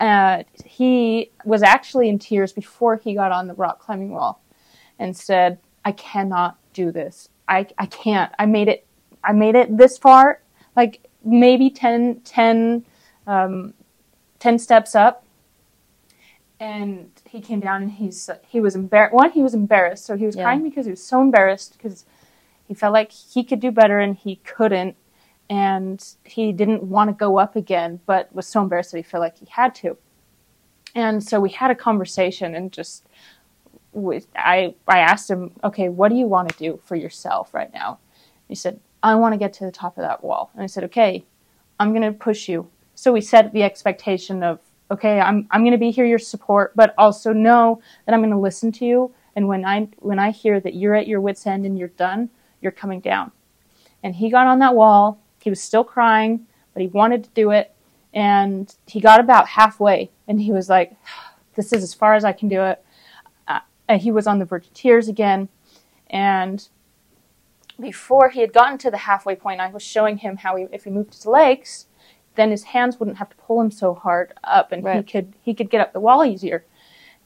Uh, 0.00 0.42
he 0.64 1.30
was 1.44 1.62
actually 1.62 2.08
in 2.08 2.18
tears 2.18 2.52
before 2.52 2.96
he 2.96 3.14
got 3.14 3.30
on 3.30 3.46
the 3.46 3.54
rock 3.54 3.78
climbing 3.78 4.10
wall, 4.10 4.42
and 4.98 5.16
said, 5.16 5.58
"I 5.84 5.92
cannot 5.92 6.58
do 6.72 6.90
this. 6.92 7.28
I 7.48 7.66
I 7.78 7.86
can't. 7.86 8.32
I 8.38 8.46
made 8.46 8.68
it. 8.68 8.86
I 9.24 9.32
made 9.32 9.54
it 9.54 9.76
this 9.76 9.98
far. 9.98 10.40
Like 10.76 11.06
maybe 11.24 11.70
10, 11.70 12.20
10, 12.24 12.84
um, 13.26 13.74
10 14.38 14.58
steps 14.58 14.94
up." 14.94 15.24
And 16.58 17.10
he 17.28 17.40
came 17.40 17.60
down 17.60 17.82
and 17.82 17.90
he's 17.90 18.30
he 18.46 18.60
was 18.60 18.74
embarrassed. 18.76 19.14
One, 19.14 19.30
he 19.32 19.42
was 19.42 19.54
embarrassed, 19.54 20.04
so 20.04 20.16
he 20.16 20.26
was 20.26 20.36
Yeah. 20.36 20.44
crying 20.44 20.62
because 20.62 20.86
he 20.86 20.90
was 20.92 21.02
so 21.02 21.20
embarrassed 21.20 21.76
because 21.76 22.04
he 22.66 22.74
felt 22.74 22.92
like 22.92 23.10
he 23.12 23.42
could 23.42 23.60
do 23.60 23.70
better 23.70 23.98
and 23.98 24.16
he 24.16 24.36
couldn't 24.36 24.96
and 25.50 26.14
he 26.24 26.52
didn't 26.52 26.82
want 26.84 27.08
to 27.10 27.12
go 27.14 27.38
up 27.38 27.56
again, 27.56 28.00
but 28.06 28.34
was 28.34 28.46
so 28.46 28.62
embarrassed 28.62 28.92
that 28.92 28.98
he 28.98 29.02
felt 29.02 29.20
like 29.20 29.36
he 29.38 29.46
had 29.50 29.74
to. 29.74 29.98
And 30.94 31.22
so 31.22 31.40
we 31.40 31.50
had 31.50 31.70
a 31.70 31.74
conversation, 31.74 32.54
and 32.54 32.72
just 32.72 33.06
I 34.36 34.74
I 34.88 34.98
asked 34.98 35.30
him, 35.30 35.52
okay, 35.62 35.88
what 35.88 36.08
do 36.08 36.14
you 36.16 36.26
want 36.26 36.48
to 36.50 36.58
do 36.58 36.80
for 36.84 36.96
yourself 36.96 37.54
right 37.54 37.72
now? 37.72 37.98
He 38.48 38.54
said, 38.54 38.80
I 39.02 39.14
want 39.16 39.32
to 39.32 39.38
get 39.38 39.52
to 39.54 39.64
the 39.64 39.72
top 39.72 39.98
of 39.98 40.02
that 40.02 40.22
wall. 40.22 40.50
And 40.54 40.62
I 40.62 40.66
said, 40.66 40.84
okay, 40.84 41.24
I'm 41.80 41.90
going 41.90 42.02
to 42.02 42.12
push 42.12 42.48
you. 42.48 42.70
So 42.94 43.12
we 43.12 43.20
set 43.20 43.52
the 43.52 43.62
expectation 43.62 44.42
of, 44.42 44.60
okay, 44.90 45.20
I'm 45.20 45.46
I'm 45.50 45.62
going 45.62 45.72
to 45.72 45.78
be 45.78 45.90
here 45.90 46.04
your 46.06 46.18
support, 46.18 46.72
but 46.76 46.94
also 46.98 47.32
know 47.32 47.80
that 48.06 48.14
I'm 48.14 48.20
going 48.20 48.30
to 48.30 48.38
listen 48.38 48.70
to 48.72 48.84
you. 48.84 49.14
And 49.34 49.48
when 49.48 49.64
I 49.64 49.88
when 49.98 50.18
I 50.18 50.30
hear 50.30 50.60
that 50.60 50.74
you're 50.74 50.94
at 50.94 51.08
your 51.08 51.20
wits 51.20 51.46
end 51.46 51.66
and 51.66 51.78
you're 51.78 51.88
done, 51.88 52.30
you're 52.60 52.72
coming 52.72 53.00
down. 53.00 53.32
And 54.02 54.14
he 54.14 54.30
got 54.30 54.46
on 54.46 54.58
that 54.60 54.74
wall. 54.74 55.20
He 55.40 55.50
was 55.50 55.60
still 55.60 55.84
crying, 55.84 56.46
but 56.72 56.82
he 56.82 56.88
wanted 56.88 57.24
to 57.24 57.30
do 57.30 57.50
it. 57.50 57.74
And 58.14 58.74
he 58.86 59.00
got 59.00 59.20
about 59.20 59.48
halfway, 59.48 60.10
and 60.28 60.40
he 60.40 60.52
was 60.52 60.68
like, 60.68 60.94
"This 61.54 61.72
is 61.72 61.82
as 61.82 61.94
far 61.94 62.14
as 62.14 62.24
I 62.24 62.32
can 62.32 62.48
do 62.48 62.62
it." 62.62 62.84
And 63.92 64.00
he 64.00 64.10
was 64.10 64.26
on 64.26 64.38
the 64.38 64.46
verge 64.46 64.66
of 64.66 64.72
tears 64.72 65.06
again. 65.06 65.50
And 66.08 66.66
before 67.78 68.30
he 68.30 68.40
had 68.40 68.52
gotten 68.52 68.78
to 68.78 68.90
the 68.90 68.96
halfway 68.96 69.36
point, 69.36 69.60
I 69.60 69.68
was 69.68 69.82
showing 69.82 70.16
him 70.16 70.38
how 70.38 70.56
he, 70.56 70.66
if 70.72 70.84
he 70.84 70.90
moved 70.90 71.14
his 71.14 71.26
legs, 71.26 71.86
then 72.34 72.50
his 72.50 72.64
hands 72.64 72.98
wouldn't 72.98 73.18
have 73.18 73.28
to 73.28 73.36
pull 73.36 73.60
him 73.60 73.70
so 73.70 73.92
hard 73.92 74.32
up, 74.44 74.72
and 74.72 74.86
he 74.88 75.02
could 75.02 75.34
he 75.42 75.52
could 75.52 75.68
get 75.68 75.82
up 75.82 75.92
the 75.92 76.00
wall 76.00 76.24
easier. 76.24 76.64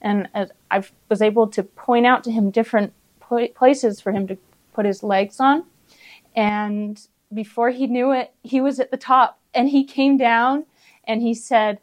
And 0.00 0.28
as 0.34 0.50
I 0.68 0.82
was 1.08 1.22
able 1.22 1.46
to 1.48 1.62
point 1.62 2.04
out 2.04 2.24
to 2.24 2.32
him 2.32 2.50
different 2.50 2.92
pla- 3.20 3.48
places 3.54 4.00
for 4.00 4.10
him 4.10 4.26
to 4.26 4.36
put 4.72 4.86
his 4.86 5.04
legs 5.04 5.38
on, 5.38 5.64
and 6.34 7.00
before 7.32 7.70
he 7.70 7.86
knew 7.86 8.10
it, 8.10 8.32
he 8.42 8.60
was 8.60 8.80
at 8.80 8.90
the 8.90 8.96
top, 8.96 9.38
and 9.54 9.68
he 9.68 9.84
came 9.84 10.16
down, 10.16 10.66
and 11.04 11.22
he 11.22 11.32
said. 11.32 11.78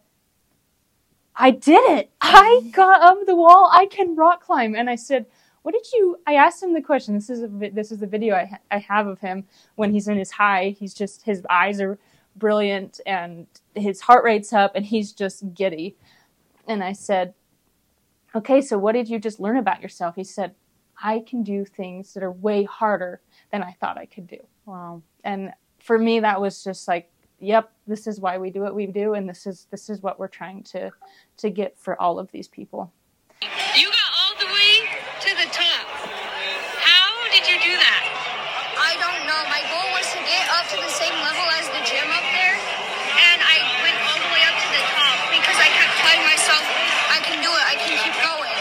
I 1.36 1.52
did 1.52 1.84
it. 1.98 2.12
I 2.22 2.60
mm-hmm. 2.62 2.70
got 2.72 3.02
up 3.02 3.26
the 3.26 3.36
wall. 3.36 3.70
I 3.74 3.86
can 3.88 4.16
rock 4.16 4.44
climb. 4.44 4.76
And 4.76 4.90
I 4.90 4.96
said, 4.96 5.26
"What 5.64 5.74
did 5.74 5.92
you?" 5.94 6.18
I 6.28 6.36
asked 6.36 6.62
him 6.62 6.74
the 6.74 6.82
question. 6.82 7.14
This 7.16 7.30
is 7.30 7.44
a 7.44 7.48
this 7.48 7.92
is 7.92 8.00
the 8.00 8.08
video 8.08 8.36
I 8.36 8.46
ha- 8.46 8.60
I 8.72 8.78
have 8.80 9.08
of 9.08 9.20
him 9.20 9.46
when 9.76 9.92
he's 9.92 10.08
in 10.08 10.18
his 10.18 10.32
high. 10.32 10.76
He's 10.78 10.94
just 10.94 11.24
his 11.24 11.44
eyes 11.50 11.82
are 11.82 11.98
brilliant 12.36 13.00
and 13.06 13.48
his 13.76 14.02
heart 14.02 14.24
rate's 14.24 14.54
up 14.54 14.72
and 14.76 14.86
he's 14.86 15.12
just 15.12 15.54
giddy. 15.54 15.96
And 16.68 16.84
I 16.84 16.94
said, 16.94 17.34
"Okay, 18.36 18.62
so 18.62 18.78
what 18.78 18.94
did 18.94 19.10
you 19.10 19.20
just 19.20 19.40
learn 19.40 19.58
about 19.58 19.82
yourself?" 19.82 20.16
He 20.16 20.24
said, 20.24 20.56
"I 21.02 21.20
can 21.20 21.44
do 21.44 21.66
things 21.66 22.14
that 22.14 22.24
are 22.24 22.32
way 22.32 22.64
harder 22.64 23.22
than 23.52 23.64
I 23.64 23.72
thought 23.80 23.98
I 23.98 24.06
could 24.06 24.28
do." 24.28 24.40
wow 24.66 25.02
And 25.24 25.54
for 25.84 26.00
me, 26.00 26.22
that 26.22 26.40
was 26.40 26.64
just 26.64 26.88
like, 26.88 27.12
"Yep, 27.44 27.70
this 27.88 28.08
is 28.08 28.20
why 28.20 28.38
we 28.38 28.50
do 28.50 28.62
what 28.62 28.74
we 28.74 28.88
do, 28.88 29.14
and 29.14 29.28
this 29.28 29.46
is 29.46 29.68
this 29.70 29.90
is 29.90 30.02
what 30.02 30.18
we're 30.18 30.32
trying 30.32 30.64
to 30.72 30.92
to 31.38 31.50
get 31.50 31.78
for 31.78 32.00
all 32.02 32.20
of 32.20 32.32
these 32.32 32.48
people." 32.48 32.92
You 33.76 33.88
got 33.92 34.12
all 34.16 34.34
the 34.40 34.48
way 34.48 34.88
to 35.28 35.32
the 35.36 35.50
top. 35.52 35.86
How 36.80 37.12
did 37.36 37.44
you 37.44 37.60
do 37.60 37.76
that? 37.76 38.04
I 38.80 38.96
don't 38.96 39.28
know. 39.28 39.42
My 39.52 39.60
goal 39.68 39.90
was 39.92 40.08
to 40.16 40.22
get 40.24 40.46
up 40.56 40.66
to 40.72 40.78
the 40.80 40.94
same 40.94 41.16
level 41.20 41.44
as 41.60 41.68
the 41.76 41.84
gym 41.84 42.08
up 42.16 42.24
there, 42.32 42.56
and 42.56 43.38
I 43.44 43.56
went 43.84 43.98
all 44.08 44.20
the 44.24 44.32
way 44.32 44.44
up 44.48 44.56
to 44.56 44.70
the 44.72 44.84
top 44.96 45.18
because 45.36 45.58
I 45.60 45.68
kept 45.68 45.94
telling 46.00 46.24
myself, 46.24 46.64
I 47.12 47.20
can 47.28 47.44
do 47.44 47.52
it, 47.52 47.64
I 47.68 47.76
can 47.76 47.94
keep 48.00 48.16
going. 48.24 48.58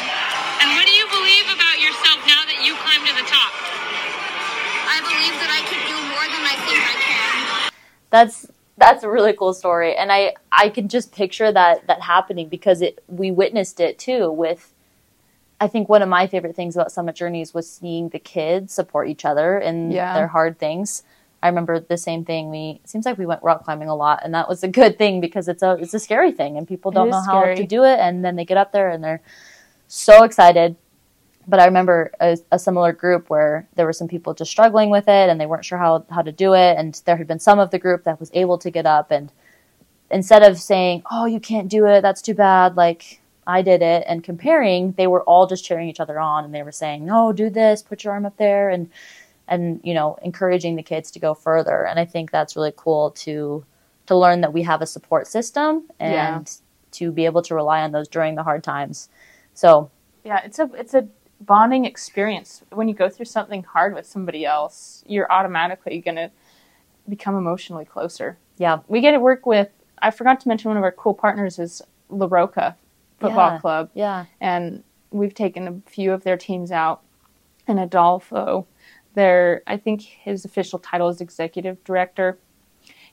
And 0.62 0.74
what 0.74 0.84
do 0.86 0.94
you 0.94 1.06
believe 1.10 1.46
about 1.54 1.78
yourself 1.78 2.18
now 2.26 2.42
that 2.50 2.58
you 2.66 2.74
climbed 2.82 3.06
to 3.06 3.14
the 3.14 3.26
top? 3.30 3.52
I 4.90 4.98
believe 5.06 5.34
that 5.38 5.50
I 5.50 5.62
can 5.70 5.80
do 5.86 5.96
more 6.10 6.26
than 6.26 6.42
I 6.42 6.56
think 6.66 6.80
I 6.82 6.96
can. 6.98 7.22
that's 8.10 8.46
that's 8.82 9.04
a 9.04 9.08
really 9.10 9.32
cool 9.32 9.54
story. 9.54 9.94
And 9.96 10.10
i 10.12 10.34
i 10.50 10.68
can 10.68 10.88
just 10.88 11.12
picture 11.12 11.50
that 11.52 11.86
that 11.86 12.00
happening 12.02 12.48
because 12.48 12.82
it 12.82 13.02
we 13.08 13.30
witnessed 13.30 13.78
it 13.80 13.98
too 13.98 14.30
with 14.30 14.74
i 15.60 15.66
think 15.68 15.88
one 15.88 16.02
of 16.02 16.08
my 16.08 16.26
favorite 16.26 16.56
things 16.56 16.74
about 16.76 16.90
summit 16.92 17.14
journeys 17.16 17.54
was 17.54 17.70
seeing 17.70 18.08
the 18.10 18.18
kids 18.18 18.72
support 18.74 19.08
each 19.08 19.24
other 19.24 19.58
in 19.58 19.90
Yeah. 19.90 20.14
their 20.14 20.28
hard 20.28 20.58
things. 20.58 21.02
I 21.44 21.48
remember 21.48 21.80
the 21.80 21.96
same 21.96 22.24
thing. 22.24 22.50
We 22.50 22.80
it 22.84 22.88
seems 22.88 23.04
like 23.06 23.18
we 23.18 23.26
went 23.26 23.42
rock 23.42 23.64
climbing 23.64 23.88
a 23.88 23.96
lot 23.96 24.20
and 24.24 24.32
that 24.34 24.48
was 24.48 24.62
a 24.62 24.68
good 24.80 24.96
thing 24.98 25.20
because 25.20 25.48
it's 25.48 25.62
a 25.62 25.72
it's 25.80 25.94
a 25.94 25.98
scary 25.98 26.32
thing 26.32 26.56
and 26.56 26.66
people 26.68 26.90
don't 26.92 27.10
know 27.10 27.20
how 27.20 27.40
scary. 27.42 27.56
to 27.56 27.66
do 27.66 27.82
it. 27.84 27.98
And 27.98 28.24
then 28.24 28.36
they 28.36 28.44
get 28.44 28.56
up 28.58 28.70
there 28.72 28.88
and 28.90 29.02
they're 29.02 29.22
so 29.88 30.22
excited 30.24 30.76
but 31.46 31.60
I 31.60 31.64
remember 31.66 32.12
a, 32.20 32.38
a, 32.50 32.58
similar 32.58 32.92
group 32.92 33.28
where 33.28 33.66
there 33.74 33.86
were 33.86 33.92
some 33.92 34.08
people 34.08 34.34
just 34.34 34.50
struggling 34.50 34.90
with 34.90 35.08
it 35.08 35.28
and 35.28 35.40
they 35.40 35.46
weren't 35.46 35.64
sure 35.64 35.78
how, 35.78 36.04
how 36.10 36.22
to 36.22 36.32
do 36.32 36.54
it. 36.54 36.76
And 36.78 37.00
there 37.04 37.16
had 37.16 37.26
been 37.26 37.40
some 37.40 37.58
of 37.58 37.70
the 37.70 37.78
group 37.78 38.04
that 38.04 38.20
was 38.20 38.30
able 38.34 38.58
to 38.58 38.70
get 38.70 38.86
up 38.86 39.10
and 39.10 39.32
instead 40.10 40.42
of 40.42 40.58
saying, 40.58 41.02
Oh, 41.10 41.26
you 41.26 41.40
can't 41.40 41.68
do 41.68 41.86
it. 41.86 42.02
That's 42.02 42.22
too 42.22 42.34
bad. 42.34 42.76
Like 42.76 43.20
I 43.46 43.62
did 43.62 43.82
it 43.82 44.04
and 44.06 44.22
comparing, 44.22 44.92
they 44.92 45.06
were 45.06 45.22
all 45.24 45.46
just 45.46 45.64
cheering 45.64 45.88
each 45.88 46.00
other 46.00 46.20
on 46.20 46.44
and 46.44 46.54
they 46.54 46.62
were 46.62 46.72
saying, 46.72 47.04
No, 47.04 47.32
do 47.32 47.50
this, 47.50 47.82
put 47.82 48.04
your 48.04 48.12
arm 48.12 48.26
up 48.26 48.36
there. 48.36 48.70
And, 48.70 48.90
and, 49.48 49.80
you 49.82 49.94
know, 49.94 50.16
encouraging 50.22 50.76
the 50.76 50.82
kids 50.82 51.10
to 51.10 51.18
go 51.18 51.34
further. 51.34 51.84
And 51.84 51.98
I 51.98 52.04
think 52.04 52.30
that's 52.30 52.54
really 52.54 52.72
cool 52.76 53.10
to, 53.10 53.64
to 54.06 54.16
learn 54.16 54.40
that 54.42 54.52
we 54.52 54.62
have 54.62 54.80
a 54.80 54.86
support 54.86 55.26
system 55.26 55.88
and 55.98 56.12
yeah. 56.12 56.42
to 56.92 57.10
be 57.10 57.24
able 57.24 57.42
to 57.42 57.54
rely 57.54 57.82
on 57.82 57.90
those 57.90 58.08
during 58.08 58.36
the 58.36 58.44
hard 58.44 58.62
times. 58.62 59.08
So 59.54 59.90
yeah, 60.24 60.40
it's 60.44 60.60
a, 60.60 60.70
it's 60.74 60.94
a, 60.94 61.08
bonding 61.46 61.84
experience. 61.84 62.62
When 62.70 62.88
you 62.88 62.94
go 62.94 63.08
through 63.08 63.26
something 63.26 63.62
hard 63.62 63.94
with 63.94 64.06
somebody 64.06 64.44
else, 64.44 65.04
you're 65.06 65.30
automatically 65.30 65.98
going 66.00 66.16
to 66.16 66.30
become 67.08 67.36
emotionally 67.36 67.84
closer. 67.84 68.38
Yeah. 68.58 68.80
We 68.88 69.00
get 69.00 69.12
to 69.12 69.20
work 69.20 69.46
with, 69.46 69.70
I 70.00 70.10
forgot 70.10 70.40
to 70.40 70.48
mention 70.48 70.68
one 70.70 70.76
of 70.76 70.84
our 70.84 70.92
cool 70.92 71.14
partners 71.14 71.58
is 71.58 71.82
La 72.08 72.26
Roca 72.30 72.76
Football 73.20 73.52
yeah. 73.52 73.58
Club. 73.58 73.90
Yeah. 73.94 74.24
And 74.40 74.84
we've 75.10 75.34
taken 75.34 75.68
a 75.68 75.90
few 75.90 76.12
of 76.12 76.24
their 76.24 76.36
teams 76.36 76.70
out. 76.70 77.02
And 77.66 77.78
Adolfo, 77.78 78.66
their, 79.14 79.62
I 79.66 79.76
think 79.76 80.02
his 80.02 80.44
official 80.44 80.78
title 80.78 81.08
is 81.08 81.20
executive 81.20 81.82
director. 81.84 82.38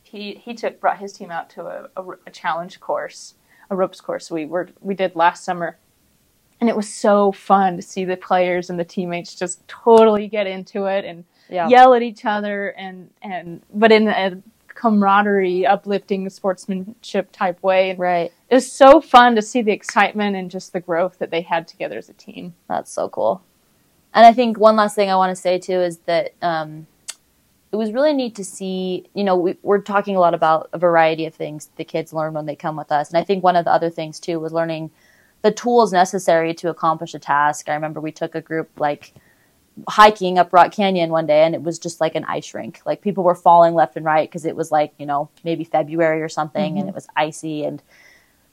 He, 0.02 0.34
he 0.34 0.56
took 0.56 0.80
brought 0.80 0.98
his 0.98 1.14
team 1.14 1.30
out 1.30 1.50
to 1.52 1.68
a, 1.68 1.90
a, 1.96 2.04
a 2.26 2.32
challenge 2.32 2.80
course, 2.80 3.36
a 3.70 3.76
ropes 3.76 4.02
course 4.02 4.32
we 4.32 4.46
were 4.46 4.70
we 4.82 4.96
did 4.96 5.16
last 5.16 5.44
summer 5.44 5.78
and 6.60 6.70
it 6.70 6.76
was 6.76 6.94
so 6.94 7.32
fun 7.32 7.78
to 7.78 7.82
see 7.82 8.06
the 8.06 8.18
players 8.18 8.70
and 8.70 8.80
the 8.80 8.84
teammates 8.84 9.36
just 9.36 9.66
totally 9.68 10.28
get 10.28 10.48
into 10.48 10.86
it 10.86 11.06
and 11.06 11.24
yeah. 11.50 11.68
yell 11.68 11.94
at 11.94 12.02
each 12.02 12.26
other 12.26 12.70
and 12.72 13.10
and 13.22 13.62
but 13.74 13.92
in 13.92 14.08
a 14.08 14.42
camaraderie 14.68 15.66
uplifting 15.66 16.30
sportsmanship 16.30 17.32
type 17.32 17.62
way. 17.62 17.96
Right. 17.96 18.32
it 18.50 18.56
was 18.56 18.72
so 18.72 19.02
fun 19.02 19.36
to 19.36 19.42
see 19.42 19.62
the 19.62 19.74
excitement 19.74 20.38
and 20.38 20.50
just 20.50 20.72
the 20.72 20.80
growth 20.80 21.20
that 21.20 21.32
they 21.32 21.42
had 21.42 21.68
together 21.68 21.98
as 21.98 22.08
a 22.08 22.14
team. 22.14 22.54
That's 22.68 22.92
so 22.92 23.10
cool. 23.10 23.42
And 24.14 24.26
i 24.26 24.34
think 24.34 24.58
one 24.58 24.76
last 24.76 24.96
thing 24.96 25.10
i 25.10 25.16
want 25.16 25.36
to 25.36 25.42
say 25.42 25.60
too 25.60 25.80
is 25.80 26.00
that 26.00 26.34
um, 26.42 26.88
it 27.72 27.76
was 27.76 27.92
really 27.92 28.14
neat 28.14 28.36
to 28.36 28.44
see 28.44 29.06
you 29.14 29.24
know 29.24 29.38
we, 29.38 29.58
we're 29.62 29.82
talking 29.82 30.16
a 30.16 30.20
lot 30.20 30.34
about 30.34 30.70
a 30.74 30.78
variety 30.78 31.26
of 31.26 31.36
things 31.36 31.70
the 31.76 31.86
kids 31.86 32.12
learn 32.12 32.34
when 32.34 32.46
they 32.46 32.56
come 32.56 32.76
with 32.76 32.92
us. 32.92 33.10
And 33.10 33.18
i 33.18 33.24
think 33.24 33.44
one 33.44 33.56
of 33.56 33.66
the 33.66 33.72
other 33.72 33.90
things 33.90 34.20
too 34.20 34.40
was 34.40 34.52
learning 34.52 34.92
the 35.42 35.52
tools 35.52 35.94
necessary 35.94 36.54
to 36.56 36.70
accomplish 36.70 37.14
a 37.14 37.20
task. 37.20 37.70
I 37.70 37.74
remember 37.74 38.02
we 38.02 38.12
took 38.12 38.36
a 38.36 38.42
group 38.42 38.70
like 38.78 39.14
hiking 39.88 40.38
up 40.38 40.52
Rock 40.52 40.72
Canyon 40.74 41.10
one 41.10 41.26
day 41.26 41.44
and 41.44 41.56
it 41.56 41.64
was 41.64 41.80
just 41.80 42.02
like 42.02 42.16
an 42.16 42.26
ice 42.26 42.54
rink. 42.54 42.82
Like 42.86 43.02
people 43.02 43.24
were 43.24 43.36
falling 43.36 43.74
left 43.74 43.96
and 43.96 44.06
right 44.06 44.30
because 44.30 44.46
it 44.46 44.56
was 44.56 44.72
like, 44.72 44.94
you 44.98 45.06
know, 45.06 45.30
maybe 45.44 45.64
February 45.64 46.22
or 46.22 46.30
something 46.30 46.74
mm-hmm. 46.74 46.80
and 46.82 46.90
it 46.90 46.96
was 46.96 47.08
icy 47.16 47.64
and 47.64 47.82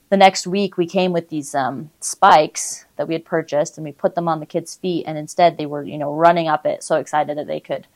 the 0.09 0.17
next 0.17 0.47
week 0.47 0.77
we 0.77 0.87
came 0.87 1.13
with 1.13 1.29
these 1.31 1.55
um, 1.55 1.91
spikes 2.01 2.87
that 2.97 3.09
we 3.09 3.15
had 3.15 3.25
purchased 3.25 3.77
and 3.77 3.85
we 3.85 3.93
put 3.93 4.15
them 4.15 4.29
on 4.29 4.39
the 4.39 4.47
kids' 4.47 4.77
feet 4.77 5.05
and 5.07 5.19
instead 5.19 5.59
they 5.59 5.67
were, 5.67 5.83
you 5.83 5.99
know, 5.99 6.15
running 6.15 6.47
up 6.47 6.65
it 6.65 6.83
so 6.83 6.97
excited 6.97 7.37
that 7.37 7.49
they 7.49 7.61
could 7.61 7.87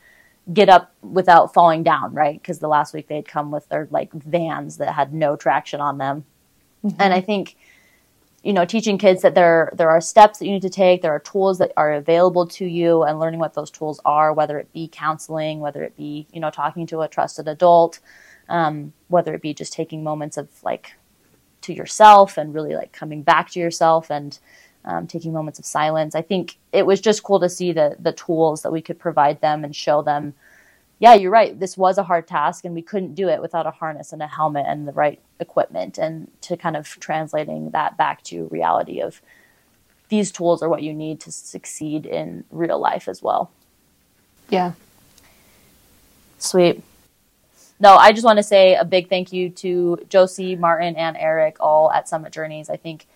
get 0.51 0.69
up 0.69 0.93
without 1.01 1.53
falling 1.53 1.83
down, 1.83 2.13
right? 2.13 2.41
Because 2.41 2.59
the 2.59 2.67
last 2.67 2.93
week 2.93 3.07
they'd 3.07 3.27
come 3.27 3.51
with 3.51 3.69
their 3.69 3.87
like 3.91 4.11
vans 4.11 4.77
that 4.77 4.93
had 4.93 5.13
no 5.13 5.35
traction 5.35 5.79
on 5.79 5.97
them. 5.99 6.25
Mm-hmm. 6.83 7.01
And 7.01 7.13
I 7.13 7.21
think 7.21 7.55
you 8.43 8.53
know, 8.53 8.65
teaching 8.65 8.97
kids 8.97 9.21
that 9.21 9.35
there 9.35 9.71
there 9.75 9.89
are 9.89 10.01
steps 10.01 10.39
that 10.39 10.45
you 10.45 10.53
need 10.53 10.63
to 10.63 10.69
take, 10.69 11.01
there 11.01 11.13
are 11.13 11.19
tools 11.19 11.59
that 11.59 11.71
are 11.77 11.93
available 11.93 12.47
to 12.47 12.65
you, 12.65 13.03
and 13.03 13.19
learning 13.19 13.39
what 13.39 13.53
those 13.53 13.69
tools 13.69 13.99
are, 14.03 14.33
whether 14.33 14.57
it 14.57 14.71
be 14.73 14.89
counseling, 14.91 15.59
whether 15.59 15.83
it 15.83 15.95
be 15.95 16.27
you 16.33 16.39
know 16.39 16.49
talking 16.49 16.87
to 16.87 17.01
a 17.01 17.07
trusted 17.07 17.47
adult, 17.47 17.99
um, 18.49 18.93
whether 19.09 19.33
it 19.33 19.41
be 19.41 19.53
just 19.53 19.73
taking 19.73 20.03
moments 20.03 20.37
of 20.37 20.49
like 20.63 20.95
to 21.61 21.73
yourself 21.73 22.37
and 22.37 22.55
really 22.55 22.75
like 22.75 22.91
coming 22.91 23.21
back 23.21 23.51
to 23.51 23.59
yourself 23.59 24.09
and 24.09 24.39
um, 24.85 25.05
taking 25.05 25.31
moments 25.31 25.59
of 25.59 25.65
silence. 25.65 26.15
I 26.15 26.23
think 26.23 26.57
it 26.71 26.85
was 26.85 26.99
just 26.99 27.21
cool 27.21 27.39
to 27.41 27.49
see 27.49 27.71
the 27.71 27.95
the 27.99 28.13
tools 28.13 28.63
that 28.63 28.71
we 28.71 28.81
could 28.81 28.97
provide 28.97 29.39
them 29.41 29.63
and 29.63 29.75
show 29.75 30.01
them 30.01 30.33
yeah, 31.01 31.15
you're 31.15 31.31
right. 31.31 31.59
This 31.59 31.75
was 31.75 31.97
a 31.97 32.03
hard 32.03 32.27
task, 32.27 32.63
and 32.63 32.75
we 32.75 32.83
couldn't 32.83 33.15
do 33.15 33.27
it 33.27 33.41
without 33.41 33.65
a 33.65 33.71
harness 33.71 34.13
and 34.13 34.21
a 34.21 34.27
helmet 34.27 34.65
and 34.67 34.87
the 34.87 34.91
right 34.91 35.19
equipment. 35.39 35.97
And 35.97 36.29
to 36.41 36.55
kind 36.55 36.77
of 36.77 36.87
translating 36.99 37.71
that 37.71 37.97
back 37.97 38.21
to 38.25 38.47
reality 38.51 39.01
of 39.01 39.19
these 40.09 40.31
tools 40.31 40.61
are 40.61 40.69
what 40.69 40.83
you 40.83 40.93
need 40.93 41.19
to 41.21 41.31
succeed 41.31 42.05
in 42.05 42.43
real 42.51 42.77
life 42.79 43.07
as 43.07 43.23
well. 43.23 43.49
Yeah. 44.49 44.73
Sweet. 46.37 46.83
No, 47.79 47.95
I 47.95 48.11
just 48.11 48.23
want 48.23 48.37
to 48.37 48.43
say 48.43 48.75
a 48.75 48.85
big 48.85 49.09
thank 49.09 49.33
you 49.33 49.49
to 49.49 50.05
Josie, 50.07 50.55
Martin, 50.55 50.95
and 50.95 51.17
Eric, 51.17 51.57
all 51.59 51.91
at 51.91 52.07
Summit 52.07 52.31
Journeys. 52.31 52.69
I 52.69 52.77
think 52.77 53.07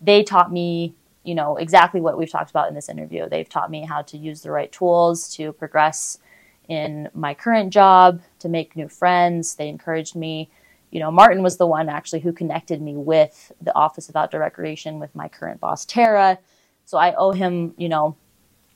they 0.00 0.22
taught 0.22 0.50
me, 0.50 0.94
you 1.24 1.34
know, 1.34 1.58
exactly 1.58 2.00
what 2.00 2.16
we've 2.16 2.30
talked 2.30 2.48
about 2.48 2.68
in 2.68 2.74
this 2.74 2.88
interview. 2.88 3.28
They've 3.28 3.48
taught 3.48 3.70
me 3.70 3.84
how 3.84 4.00
to 4.00 4.16
use 4.16 4.40
the 4.40 4.50
right 4.50 4.72
tools 4.72 5.28
to 5.34 5.52
progress 5.52 6.20
in 6.68 7.08
my 7.14 7.34
current 7.34 7.72
job, 7.72 8.20
to 8.38 8.48
make 8.48 8.76
new 8.76 8.88
friends. 8.88 9.54
They 9.54 9.68
encouraged 9.68 10.16
me. 10.16 10.50
You 10.90 11.00
know, 11.00 11.10
Martin 11.10 11.42
was 11.42 11.56
the 11.56 11.66
one 11.66 11.88
actually 11.88 12.20
who 12.20 12.32
connected 12.32 12.80
me 12.80 12.96
with 12.96 13.52
the 13.60 13.74
Office 13.74 14.08
of 14.08 14.16
Outdoor 14.16 14.40
Recreation 14.40 14.98
with 14.98 15.14
my 15.14 15.28
current 15.28 15.60
boss, 15.60 15.84
Tara. 15.84 16.38
So 16.84 16.98
I 16.98 17.14
owe 17.14 17.32
him, 17.32 17.74
you 17.76 17.88
know, 17.88 18.16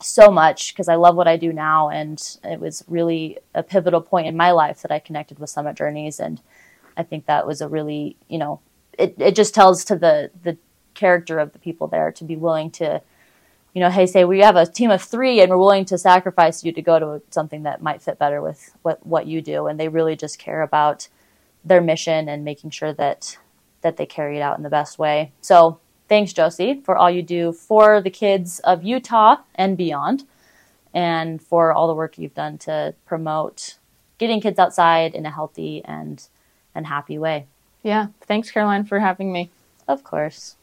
so 0.01 0.31
much 0.31 0.73
because 0.73 0.89
I 0.89 0.95
love 0.95 1.17
what 1.17 1.29
I 1.29 1.37
do 1.37 1.53
now. 1.53 1.89
And 1.89 2.21
it 2.45 2.61
was 2.61 2.85
really 2.89 3.39
a 3.55 3.63
pivotal 3.63 4.01
point 4.01 4.27
in 4.27 4.37
my 4.37 4.53
life 4.53 4.83
that 4.83 4.93
I 4.93 4.99
connected 4.99 5.39
with 5.39 5.51
Summit 5.51 5.77
Journeys. 5.77 6.21
And 6.21 6.41
I 6.97 7.03
think 7.03 7.27
that 7.27 7.47
was 7.47 7.61
a 7.61 7.69
really, 7.69 8.17
you 8.29 8.39
know, 8.39 8.61
it, 8.99 9.15
it 9.19 9.37
just 9.37 9.55
tells 9.55 9.85
to 9.87 9.97
the, 9.97 10.31
the 10.43 10.57
character 10.95 11.39
of 11.39 11.53
the 11.53 11.59
people 11.59 11.87
there 11.87 12.11
to 12.13 12.25
be 12.25 12.37
willing 12.37 12.71
to 12.73 13.01
you 13.75 13.81
know, 13.81 13.91
hey, 13.91 14.07
say 14.07 14.25
we 14.25 14.41
have 14.41 14.57
a 14.57 14.67
team 14.67 14.91
of 14.91 15.03
three 15.03 15.41
and 15.41 15.51
we're 15.51 15.59
willing 15.59 15.85
to 15.87 15.99
sacrifice 15.99 16.65
you 16.65 16.73
to 16.73 16.83
go 16.83 16.99
to 16.99 17.23
something 17.31 17.63
that 17.65 17.83
might 17.83 18.03
fit 18.03 18.19
better 18.19 18.41
with 18.41 18.75
what, 18.83 19.05
what 19.07 19.27
you 19.27 19.41
do. 19.41 19.67
And 19.67 19.79
they 19.79 19.89
really 19.89 20.17
just 20.17 20.39
care 20.39 20.63
about 20.63 21.09
their 21.65 21.81
mission 21.81 22.29
and 22.29 22.45
making 22.45 22.71
sure 22.71 22.93
that 22.95 23.39
that 23.81 23.97
they 23.97 24.07
carry 24.07 24.37
it 24.37 24.41
out 24.41 24.57
in 24.57 24.65
the 24.65 24.71
best 24.71 24.99
way. 24.99 25.31
So 25.41 25.79
thanks, 26.09 26.33
Josie, 26.33 26.81
for 26.85 26.97
all 26.97 27.11
you 27.11 27.23
do 27.23 27.53
for 27.53 28.01
the 28.01 28.11
kids 28.11 28.59
of 28.61 28.83
Utah 28.83 29.37
and 29.55 29.77
beyond, 29.77 30.25
and 30.93 31.41
for 31.41 31.73
all 31.73 31.87
the 31.87 31.95
work 31.95 32.19
you've 32.19 32.35
done 32.35 32.59
to 32.59 32.95
promote 33.07 33.77
getting 34.19 34.41
kids 34.41 34.59
outside 34.59 35.15
in 35.15 35.27
a 35.27 35.31
healthy 35.31 35.83
and 35.85 36.27
and 36.75 36.87
happy 36.87 37.19
way. 37.19 37.47
Yeah. 37.83 38.09
Thanks, 38.23 38.51
Caroline, 38.51 38.85
for 38.85 38.99
having 38.99 39.33
me. 39.33 39.51
Of 39.87 40.05
course. 40.05 40.57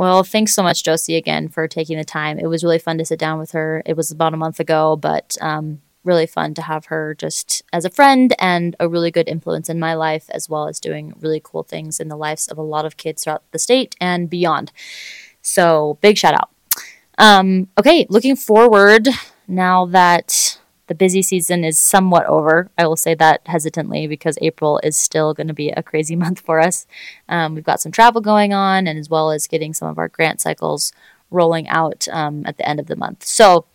Well, 0.00 0.24
thanks 0.24 0.54
so 0.54 0.62
much, 0.62 0.82
Josie, 0.82 1.16
again 1.16 1.48
for 1.48 1.68
taking 1.68 1.98
the 1.98 2.04
time. 2.04 2.38
It 2.38 2.46
was 2.46 2.64
really 2.64 2.78
fun 2.78 2.96
to 2.96 3.04
sit 3.04 3.18
down 3.18 3.38
with 3.38 3.50
her. 3.50 3.82
It 3.84 3.98
was 3.98 4.10
about 4.10 4.32
a 4.32 4.38
month 4.38 4.58
ago, 4.58 4.96
but 4.96 5.36
um, 5.42 5.82
really 6.04 6.26
fun 6.26 6.54
to 6.54 6.62
have 6.62 6.86
her 6.86 7.14
just 7.14 7.62
as 7.70 7.84
a 7.84 7.90
friend 7.90 8.34
and 8.38 8.74
a 8.80 8.88
really 8.88 9.10
good 9.10 9.28
influence 9.28 9.68
in 9.68 9.78
my 9.78 9.92
life, 9.92 10.30
as 10.30 10.48
well 10.48 10.68
as 10.68 10.80
doing 10.80 11.12
really 11.20 11.38
cool 11.44 11.64
things 11.64 12.00
in 12.00 12.08
the 12.08 12.16
lives 12.16 12.48
of 12.48 12.56
a 12.56 12.62
lot 12.62 12.86
of 12.86 12.96
kids 12.96 13.24
throughout 13.24 13.42
the 13.52 13.58
state 13.58 13.94
and 14.00 14.30
beyond. 14.30 14.72
So, 15.42 15.98
big 16.00 16.16
shout 16.16 16.32
out. 16.32 16.48
Um, 17.18 17.68
okay, 17.76 18.06
looking 18.08 18.36
forward 18.36 19.06
now 19.46 19.84
that 19.84 20.58
the 20.90 20.94
busy 20.96 21.22
season 21.22 21.62
is 21.62 21.78
somewhat 21.78 22.26
over. 22.26 22.68
I 22.76 22.84
will 22.88 22.96
say 22.96 23.14
that 23.14 23.42
hesitantly 23.46 24.08
because 24.08 24.36
April 24.42 24.80
is 24.82 24.96
still 24.96 25.34
going 25.34 25.46
to 25.46 25.54
be 25.54 25.70
a 25.70 25.84
crazy 25.84 26.16
month 26.24 26.40
for 26.40 26.58
us. 26.58 26.84
Um, 27.28 27.54
we've 27.54 27.62
got 27.62 27.80
some 27.80 27.92
travel 27.92 28.20
going 28.20 28.52
on, 28.52 28.88
and 28.88 28.98
as 28.98 29.08
well 29.08 29.30
as 29.30 29.46
getting 29.46 29.72
some 29.72 29.86
of 29.86 29.98
our 29.98 30.08
grant 30.08 30.40
cycles 30.40 30.92
rolling 31.30 31.68
out 31.68 32.08
um, 32.10 32.44
at 32.44 32.56
the 32.56 32.68
end 32.68 32.80
of 32.80 32.88
the 32.88 32.96
month. 32.96 33.24
So, 33.24 33.66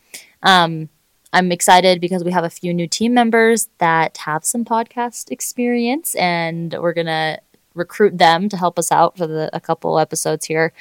um, 0.43 0.89
I'm 1.31 1.53
excited 1.53 2.01
because 2.01 2.25
we 2.25 2.31
have 2.31 2.43
a 2.43 2.49
few 2.49 2.73
new 2.73 2.87
team 2.87 3.13
members 3.13 3.69
that 3.77 4.17
have 4.17 4.43
some 4.43 4.65
podcast 4.65 5.31
experience, 5.31 6.15
and 6.15 6.75
we're 6.77 6.91
going 6.91 7.07
to 7.07 7.39
recruit 7.75 8.17
them 8.17 8.49
to 8.49 8.57
help 8.57 8.77
us 8.77 8.91
out 8.91 9.17
for 9.17 9.25
the, 9.25 9.49
a 9.53 9.61
couple 9.61 9.99
episodes 9.99 10.47
here. 10.47 10.73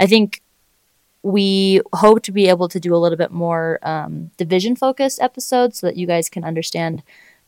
I 0.00 0.06
think 0.06 0.40
we 1.22 1.80
hope 1.92 2.22
to 2.22 2.32
be 2.32 2.48
able 2.48 2.68
to 2.68 2.80
do 2.80 2.94
a 2.94 2.98
little 2.98 3.18
bit 3.18 3.30
more 3.30 3.78
um, 3.82 4.30
division 4.36 4.74
focused 4.74 5.20
episodes 5.20 5.78
so 5.78 5.86
that 5.86 5.96
you 5.96 6.06
guys 6.06 6.28
can 6.28 6.44
understand 6.44 7.02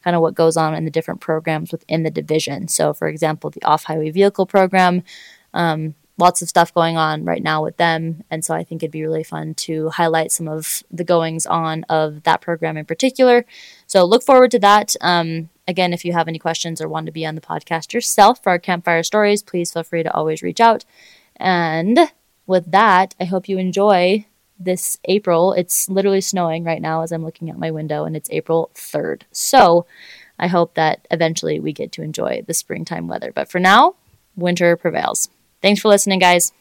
kind 0.04 0.14
of 0.14 0.22
what 0.22 0.34
goes 0.34 0.56
on 0.56 0.74
in 0.74 0.84
the 0.84 0.90
different 0.90 1.20
programs 1.20 1.72
within 1.72 2.02
the 2.02 2.10
division. 2.10 2.68
So, 2.68 2.92
for 2.92 3.08
example, 3.08 3.50
the 3.50 3.64
off 3.64 3.84
highway 3.84 4.10
vehicle 4.10 4.46
program, 4.46 5.02
um, 5.54 5.94
lots 6.18 6.42
of 6.42 6.48
stuff 6.48 6.72
going 6.72 6.96
on 6.96 7.24
right 7.24 7.42
now 7.42 7.64
with 7.64 7.78
them. 7.78 8.22
And 8.30 8.44
so 8.44 8.54
I 8.54 8.62
think 8.62 8.82
it'd 8.82 8.92
be 8.92 9.02
really 9.02 9.24
fun 9.24 9.54
to 9.54 9.88
highlight 9.88 10.30
some 10.30 10.46
of 10.46 10.82
the 10.90 11.02
goings 11.02 11.46
on 11.46 11.84
of 11.88 12.22
that 12.22 12.40
program 12.40 12.76
in 12.76 12.84
particular. 12.84 13.44
So, 13.86 14.04
look 14.04 14.22
forward 14.22 14.50
to 14.52 14.58
that. 14.60 14.94
Um, 15.00 15.48
again, 15.66 15.92
if 15.92 16.04
you 16.04 16.12
have 16.12 16.28
any 16.28 16.38
questions 16.38 16.80
or 16.80 16.88
want 16.88 17.06
to 17.06 17.12
be 17.12 17.26
on 17.26 17.34
the 17.34 17.40
podcast 17.40 17.92
yourself 17.92 18.42
for 18.42 18.50
our 18.50 18.58
campfire 18.58 19.02
stories, 19.02 19.42
please 19.42 19.72
feel 19.72 19.82
free 19.82 20.02
to 20.02 20.14
always 20.14 20.42
reach 20.42 20.60
out. 20.60 20.84
And 21.36 21.98
with 22.46 22.70
that, 22.70 23.14
I 23.20 23.24
hope 23.24 23.48
you 23.48 23.58
enjoy 23.58 24.26
this 24.58 24.98
April. 25.06 25.52
It's 25.52 25.88
literally 25.88 26.20
snowing 26.20 26.64
right 26.64 26.82
now 26.82 27.02
as 27.02 27.12
I'm 27.12 27.24
looking 27.24 27.50
out 27.50 27.58
my 27.58 27.70
window, 27.70 28.04
and 28.04 28.16
it's 28.16 28.30
April 28.30 28.70
3rd. 28.74 29.22
So 29.32 29.86
I 30.38 30.46
hope 30.46 30.74
that 30.74 31.06
eventually 31.10 31.60
we 31.60 31.72
get 31.72 31.92
to 31.92 32.02
enjoy 32.02 32.42
the 32.46 32.54
springtime 32.54 33.08
weather. 33.08 33.32
But 33.32 33.50
for 33.50 33.58
now, 33.58 33.94
winter 34.36 34.76
prevails. 34.76 35.28
Thanks 35.62 35.80
for 35.80 35.88
listening, 35.88 36.18
guys. 36.18 36.52